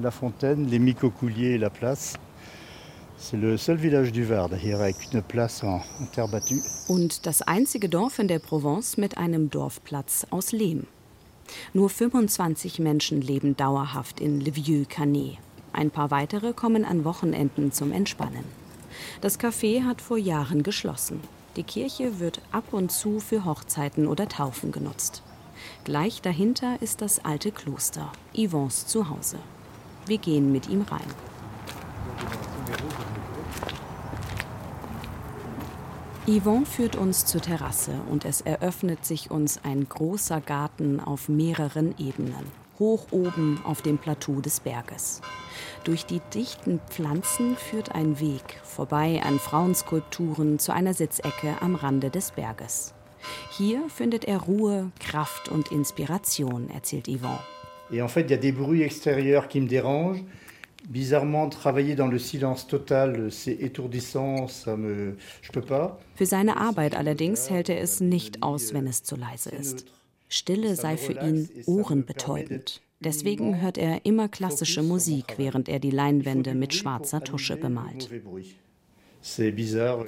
[0.02, 2.14] la fontaine, les micocouliers et la place.
[3.18, 6.62] C'est le seul village du Var, hier avec une place en, en terre battue.
[6.88, 10.88] Und das einzige Dorf in der Provence mit einem Dorfplatz aus Lehm.
[11.74, 15.38] Nur 25 Menschen leben dauerhaft in Le Vieux Canet.
[15.72, 18.63] Ein paar weitere kommen an Wochenenden zum Entspannen.
[19.22, 21.22] Das Café hat vor Jahren geschlossen.
[21.56, 25.22] Die Kirche wird ab und zu für Hochzeiten oder Taufen genutzt.
[25.84, 29.38] Gleich dahinter ist das alte Kloster, Yvons Zuhause.
[30.06, 31.02] Wir gehen mit ihm rein.
[36.26, 41.96] Yvon führt uns zur Terrasse und es eröffnet sich uns ein großer Garten auf mehreren
[41.98, 42.46] Ebenen,
[42.80, 45.22] hoch oben auf dem Plateau des Berges.
[45.84, 52.10] Durch die dichten Pflanzen führt ein Weg vorbei an Frauenskulpturen zu einer Sitzecke am Rande
[52.10, 52.94] des Berges.
[53.52, 57.38] Hier findet er Ruhe, Kraft und Inspiration, erzählt Yvon.
[57.92, 60.24] Et en fait, il y a des bruits extérieurs qui me dérangent.
[60.90, 65.98] Bizarrement, travailler dans le silence total, c'est étourdissant, ça me, je peux pas.
[66.16, 69.86] Für seine Arbeit allerdings hält er es nicht aus, wenn es zu leise ist.
[70.36, 72.82] Stille sei für ihn ohrenbetäubend.
[73.00, 78.10] Deswegen hört er immer klassische Musik, während er die Leinwände mit schwarzer Tusche bemalt.
[79.22, 80.08] C'est bizarre.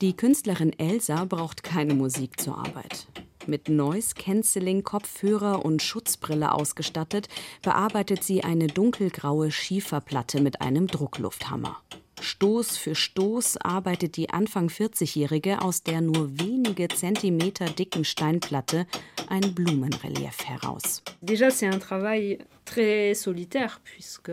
[0.00, 3.06] Die Künstlerin Elsa braucht keine Musik zur Arbeit.
[3.46, 7.28] Mit Noise Cancelling Kopfhörer und Schutzbrille ausgestattet,
[7.62, 11.82] bearbeitet sie eine dunkelgraue Schieferplatte mit einem Drucklufthammer.
[12.20, 18.86] Stoß für Stoß arbeitet die Anfang 40-Jährige aus der nur wenige Zentimeter dicken Steinplatte
[19.28, 21.02] ein Blumenrelief heraus.
[21.22, 24.32] Déjà, c'est un travail très solitaire puisque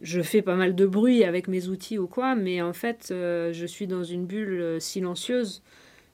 [0.00, 3.52] je fais pas mal de bruit avec mes outils ou quoi, mais en fait, euh,
[3.52, 5.62] je suis dans une bulle silencieuse.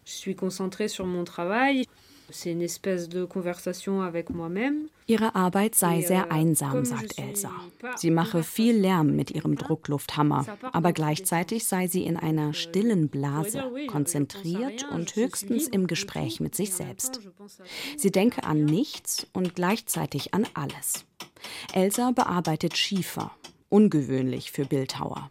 [0.07, 1.85] Je suis concentrée sur mon travail.
[5.07, 7.51] Ihre Arbeit sei sehr einsam, sagt Elsa.
[7.97, 13.65] Sie mache viel Lärm mit ihrem Drucklufthammer, aber gleichzeitig sei sie in einer stillen Blase,
[13.87, 17.21] konzentriert und höchstens im Gespräch mit sich selbst.
[17.97, 21.07] Sie denke an nichts und gleichzeitig an alles.
[21.73, 23.31] Elsa bearbeitet Schiefer,
[23.69, 25.31] ungewöhnlich für Bildhauer.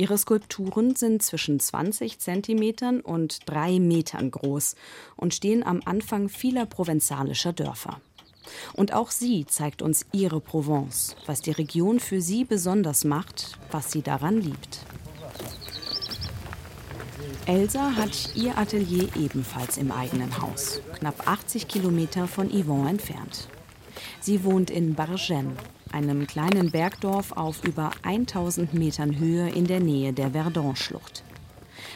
[0.00, 4.76] Ihre Skulpturen sind zwischen 20 Zentimetern und drei Metern groß
[5.16, 8.00] und stehen am Anfang vieler provenzalischer Dörfer.
[8.74, 13.90] Und auch sie zeigt uns ihre Provence, was die Region für sie besonders macht, was
[13.90, 14.86] sie daran liebt.
[17.46, 23.48] Elsa hat ihr Atelier ebenfalls im eigenen Haus, knapp 80 Kilometer von Yvon entfernt.
[24.20, 25.56] Sie wohnt in Bargem,
[25.92, 31.22] einem kleinen Bergdorf auf über 1000 Metern Höhe in der Nähe der Verdun-Schlucht.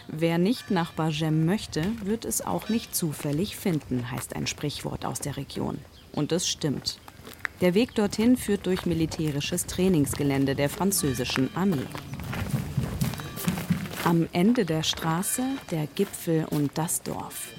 [0.08, 5.20] Wer nicht nach Bargem möchte, wird es auch nicht zufällig finden, heißt ein Sprichwort aus
[5.20, 5.78] der Region.
[6.12, 6.98] Und es stimmt.
[7.60, 11.86] Der Weg dorthin führt durch militärisches Trainingsgelände der französischen Armee.
[14.04, 17.52] Am Ende der Straße der Gipfel und das Dorf.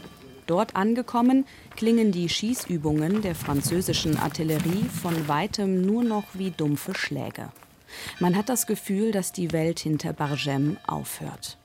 [0.47, 7.49] Dort angekommen, klingen die Schießübungen der französischen Artillerie von weitem nur noch wie dumpfe Schläge.
[8.19, 11.57] Man hat das Gefühl, dass die Welt hinter Bargem aufhört.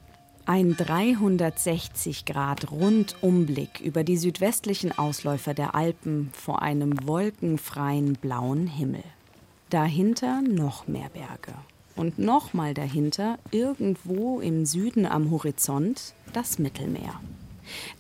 [0.47, 9.05] Ein 360 Grad Rundumblick über die südwestlichen Ausläufer der Alpen vor einem wolkenfreien blauen Himmel.
[9.69, 11.55] Dahinter noch mehr Berge.
[11.97, 17.21] Und nochmal dahinter, irgendwo im Süden am Horizont, das Mittelmeer.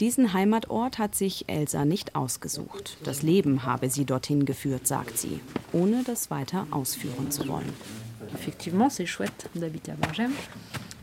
[0.00, 2.96] Diesen Heimatort hat sich Elsa nicht ausgesucht.
[3.04, 5.40] Das Leben habe sie dorthin geführt, sagt sie,
[5.72, 7.72] ohne das weiter ausführen zu wollen.
[8.34, 10.32] Effectivement, c'est chouette d'habiter à Bargem,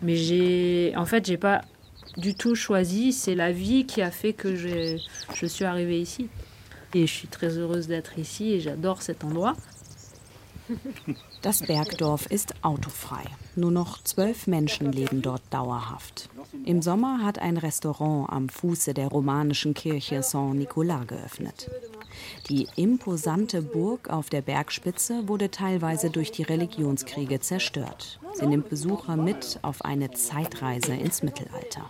[0.01, 1.61] mais j'ai, en fait, j'ai pas
[2.17, 3.13] du tout choisi.
[3.13, 4.97] C'est la vie qui a fait que je,
[5.33, 6.29] je suis arrivée ici.
[6.93, 9.55] Et je suis très heureuse d'être ici et j'adore cet endroit.
[11.41, 13.23] Das Bergdorf ist autofrei.
[13.55, 16.29] Nur noch zwölf Menschen leben dort dauerhaft.
[16.65, 21.69] Im Sommer hat ein Restaurant am Fuße der romanischen Kirche Saint-Nicolas geöffnet.
[22.49, 28.19] Die imposante Burg auf der Bergspitze wurde teilweise durch die Religionskriege zerstört.
[28.33, 31.89] Sie nimmt Besucher mit auf eine Zeitreise ins Mittelalter.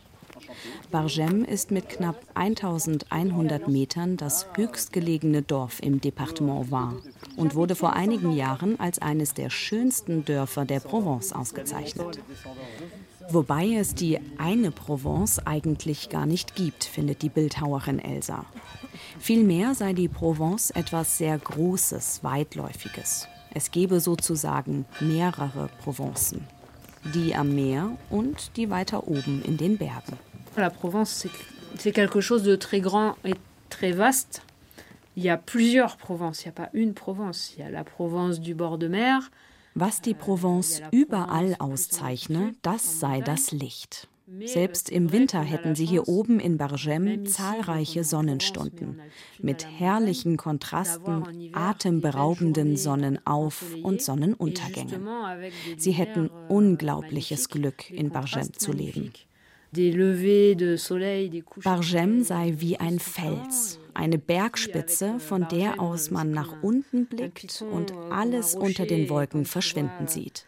[0.96, 6.96] Bargem ist mit knapp 1100 Metern das höchstgelegene Dorf im Departement Var
[7.36, 12.22] und wurde vor einigen Jahren als eines der schönsten Dörfer der Provence ausgezeichnet.
[13.28, 18.46] Wobei es die eine Provence eigentlich gar nicht gibt, findet die Bildhauerin Elsa.
[19.20, 23.28] Vielmehr sei die Provence etwas sehr Großes, Weitläufiges.
[23.54, 26.48] Es gebe sozusagen mehrere Provencen.
[27.14, 30.18] Die am Meer und die weiter oben in den Bergen.
[30.58, 31.28] La Provence,
[31.78, 33.34] c'est quelque chose de très grand et
[33.70, 34.42] très vaste.
[35.18, 37.54] Il y a plusieurs Provences, il n'y a pas une Provence.
[37.58, 39.32] Il y a la Provence du bord de mer.
[39.76, 44.08] Was die Provence überall auszeichne, das sei das Licht.
[44.46, 49.00] Selbst im Winter hätten sie hier oben in Bargem zahlreiche Sonnenstunden
[49.40, 55.08] mit herrlichen Kontrasten, atemberaubenden Sonnenauf- und Sonnenuntergängen.
[55.78, 59.14] Sie hätten unglaubliches Glück, in Bargem zu leben.
[61.64, 67.94] Bargem sei wie ein Fels, eine Bergspitze, von der aus man nach unten blickt und
[68.10, 70.46] alles unter den Wolken verschwinden sieht.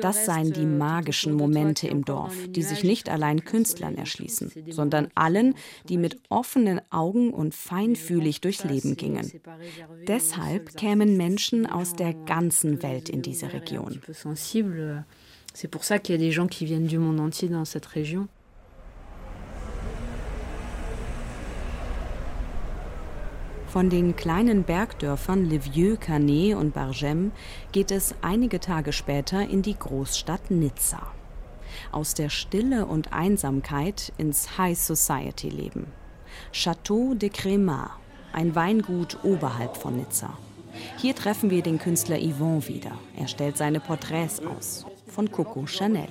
[0.00, 5.54] Das seien die magischen Momente im Dorf, die sich nicht allein Künstlern erschließen, sondern allen,
[5.88, 9.32] die mit offenen Augen und feinfühlig durchs Leben gingen.
[10.06, 14.00] Deshalb kämen Menschen aus der ganzen Welt in diese Region.
[15.56, 17.86] C'est pour ça qu'il y a des gens qui viennent du monde entier dans cette
[17.86, 18.26] région.
[23.74, 27.32] Von den kleinen Bergdörfern Le Vieux-Canet und Bargem
[27.72, 31.08] geht es einige Tage später in die Großstadt Nizza.
[31.90, 35.88] Aus der Stille und Einsamkeit ins High Society Leben.
[36.52, 37.90] Château de Crémat,
[38.32, 40.38] ein Weingut oberhalb von Nizza.
[40.98, 42.92] Hier treffen wir den Künstler Yvon wieder.
[43.16, 44.86] Er stellt seine Porträts aus.
[45.08, 46.06] Von Coco Chanel.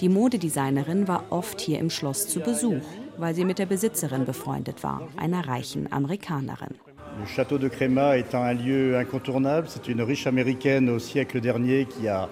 [0.00, 2.82] Die Modedesignerin war oft hier im Schloss zu Besuch
[3.16, 6.74] weil sie mit der Besitzerin befreundet war, einer reichen Amerikanerin.
[7.18, 9.68] Le château de Crémat est un lieu incontournable.
[9.68, 12.28] C'est une riche américaine au siècle dernier qui a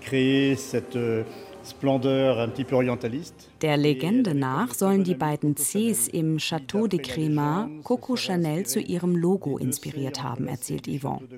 [0.00, 1.22] créé cette euh,
[1.66, 3.50] Splendeur un petit peu orientaliste.
[3.60, 9.16] Der Legende nach sollen die beiden Cs im Château de Crémat Coco Chanel zu ihrem
[9.16, 11.28] Logo inspiriert haben, erzählt Yvon.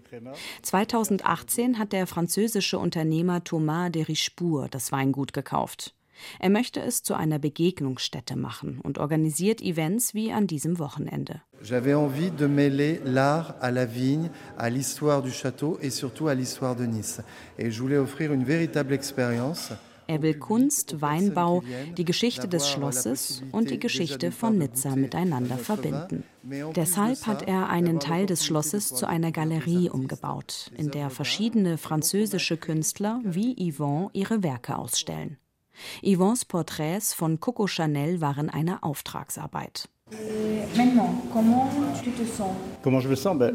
[0.62, 5.95] 2018 hat der französische Unternehmer Thomas de Richebourg das Weingut gekauft.
[6.38, 11.42] Er möchte es zu einer Begegnungsstätte machen und organisiert Events wie an diesem Wochenende.
[11.62, 16.34] J'avais envie de mêler l'art à la vigne, à l'histoire du château et surtout à
[16.34, 17.20] l'histoire de Nice.
[17.58, 19.72] Et je voulais offrir une véritable expérience.
[20.08, 21.62] Er will Kunst, Weinbau,
[21.98, 26.24] die Geschichte des Schlosses und die Geschichte von Nizza miteinander verbinden.
[26.74, 32.56] Deshalb hat er einen Teil des Schlosses zu einer Galerie umgebaut, in der verschiedene französische
[32.56, 35.36] Künstler wie Yvon ihre Werke ausstellen.
[36.03, 39.89] Yvons Porträts von Coco Chanel waren eine Auftragsarbeit.
[42.83, 43.55] Comment je me sens ben,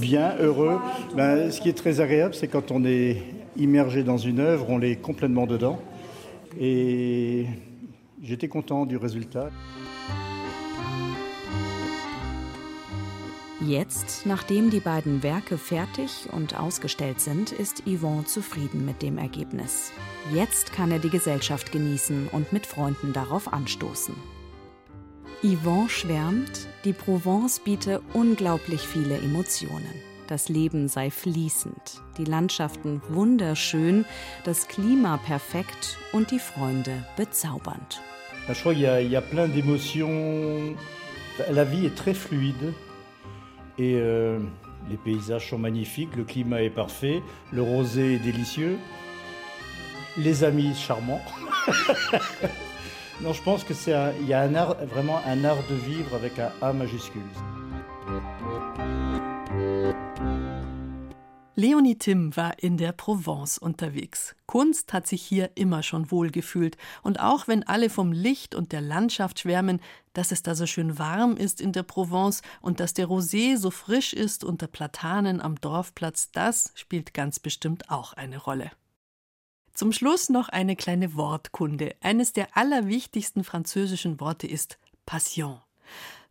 [0.00, 0.78] Bien, heureux.
[1.16, 3.22] Ben, ce qui est très agréable, c'est quand on est
[3.56, 5.78] immergé dans une œuvre, on est complètement dedans.
[6.58, 7.46] Et
[8.22, 9.50] j'étais content du résultat.
[13.60, 19.92] Jetzt, nachdem die beiden Werke fertig und ausgestellt sind, ist Yvon zufrieden mit dem Ergebnis.
[20.32, 24.14] Jetzt kann er die Gesellschaft genießen und mit Freunden darauf anstoßen.
[25.42, 29.94] Yvon schwärmt, die Provence biete unglaublich viele Emotionen.
[30.26, 34.04] Das Leben sei fließend, die Landschaften wunderschön,
[34.44, 38.02] das Klima perfekt und die Freunde bezaubernd.
[38.48, 40.76] Y, a, il y a plein d'émotions.
[41.50, 42.74] La vie est fluide.
[43.78, 44.40] Et euh,
[44.90, 48.76] les paysages sont magnifiques, le climat est parfait, le rosé est délicieux,
[50.18, 51.22] les amis charmants.
[53.20, 56.14] non, je pense que c'est il y a un art, vraiment un art de vivre
[56.14, 57.22] avec un A majuscule.
[61.54, 64.36] Leonie Tim war in der Provence unterwegs.
[64.46, 66.76] Kunst hat sich hier immer schon wohlgefühlt.
[67.02, 69.80] Und auch wenn alle vom Licht und der Landschaft schwärmen,
[70.12, 73.72] dass es da so schön warm ist in der Provence und dass der Rosé so
[73.72, 78.70] frisch ist unter Platanen am Dorfplatz, das spielt ganz bestimmt auch eine Rolle.
[79.78, 81.94] Zum Schluss noch eine kleine Wortkunde.
[82.00, 84.76] Eines der allerwichtigsten französischen Worte ist
[85.06, 85.60] Passion.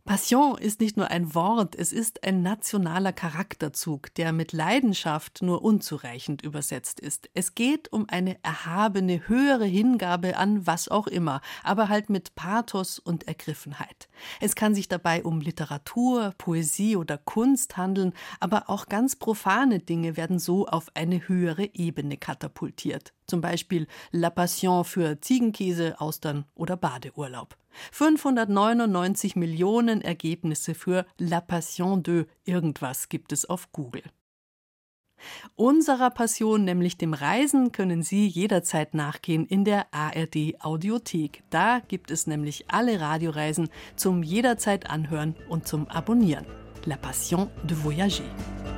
[0.08, 5.62] Passion ist nicht nur ein Wort, es ist ein nationaler Charakterzug, der mit Leidenschaft nur
[5.62, 7.28] unzureichend übersetzt ist.
[7.34, 12.98] Es geht um eine erhabene, höhere Hingabe an was auch immer, aber halt mit Pathos
[12.98, 14.08] und Ergriffenheit.
[14.40, 20.16] Es kann sich dabei um Literatur, Poesie oder Kunst handeln, aber auch ganz profane Dinge
[20.16, 23.12] werden so auf eine höhere Ebene katapultiert.
[23.26, 27.58] Zum Beispiel La Passion für Ziegenkäse, Austern oder Badeurlaub.
[27.92, 34.02] 599 Millionen Ergebnisse für La Passion de irgendwas gibt es auf Google.
[35.56, 41.42] Unserer Passion, nämlich dem Reisen, können Sie jederzeit nachgehen in der ARD Audiothek.
[41.50, 46.46] Da gibt es nämlich alle Radioreisen zum jederzeit anhören und zum Abonnieren.
[46.84, 48.77] La Passion de Voyager.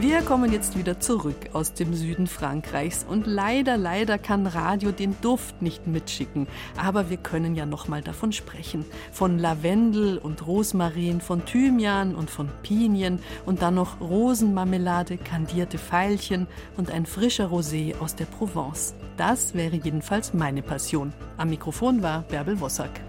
[0.00, 5.20] Wir kommen jetzt wieder zurück aus dem Süden Frankreichs und leider, leider kann Radio den
[5.22, 6.46] Duft nicht mitschicken.
[6.76, 8.84] Aber wir können ja noch mal davon sprechen.
[9.10, 16.46] Von Lavendel und Rosmarin, von Thymian und von Pinien und dann noch Rosenmarmelade, kandierte Veilchen
[16.76, 18.94] und ein frischer Rosé aus der Provence.
[19.16, 21.12] Das wäre jedenfalls meine Passion.
[21.38, 23.00] Am Mikrofon war Bärbel Wossack.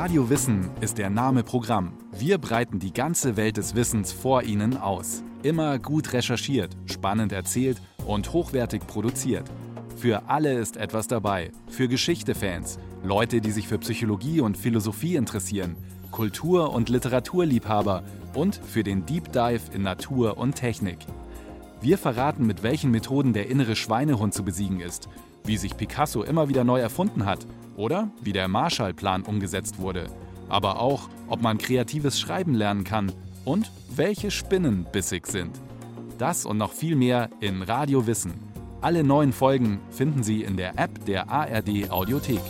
[0.00, 1.92] Radio Wissen ist der Name Programm.
[2.10, 5.22] Wir breiten die ganze Welt des Wissens vor Ihnen aus.
[5.42, 9.44] Immer gut recherchiert, spannend erzählt und hochwertig produziert.
[9.96, 11.52] Für alle ist etwas dabei.
[11.68, 15.76] Für Geschichte-Fans, Leute, die sich für Psychologie und Philosophie interessieren,
[16.10, 21.00] Kultur- und Literaturliebhaber und für den Deep Dive in Natur und Technik.
[21.82, 25.10] Wir verraten, mit welchen Methoden der innere Schweinehund zu besiegen ist,
[25.44, 27.46] wie sich Picasso immer wieder neu erfunden hat
[27.80, 30.06] oder wie der Marshallplan umgesetzt wurde.
[30.48, 33.12] Aber auch, ob man kreatives Schreiben lernen kann
[33.44, 35.58] und welche Spinnen bissig sind.
[36.18, 38.34] Das und noch viel mehr in Radio Wissen.
[38.82, 42.40] Alle neuen Folgen finden Sie in der App der ARD Audiothek.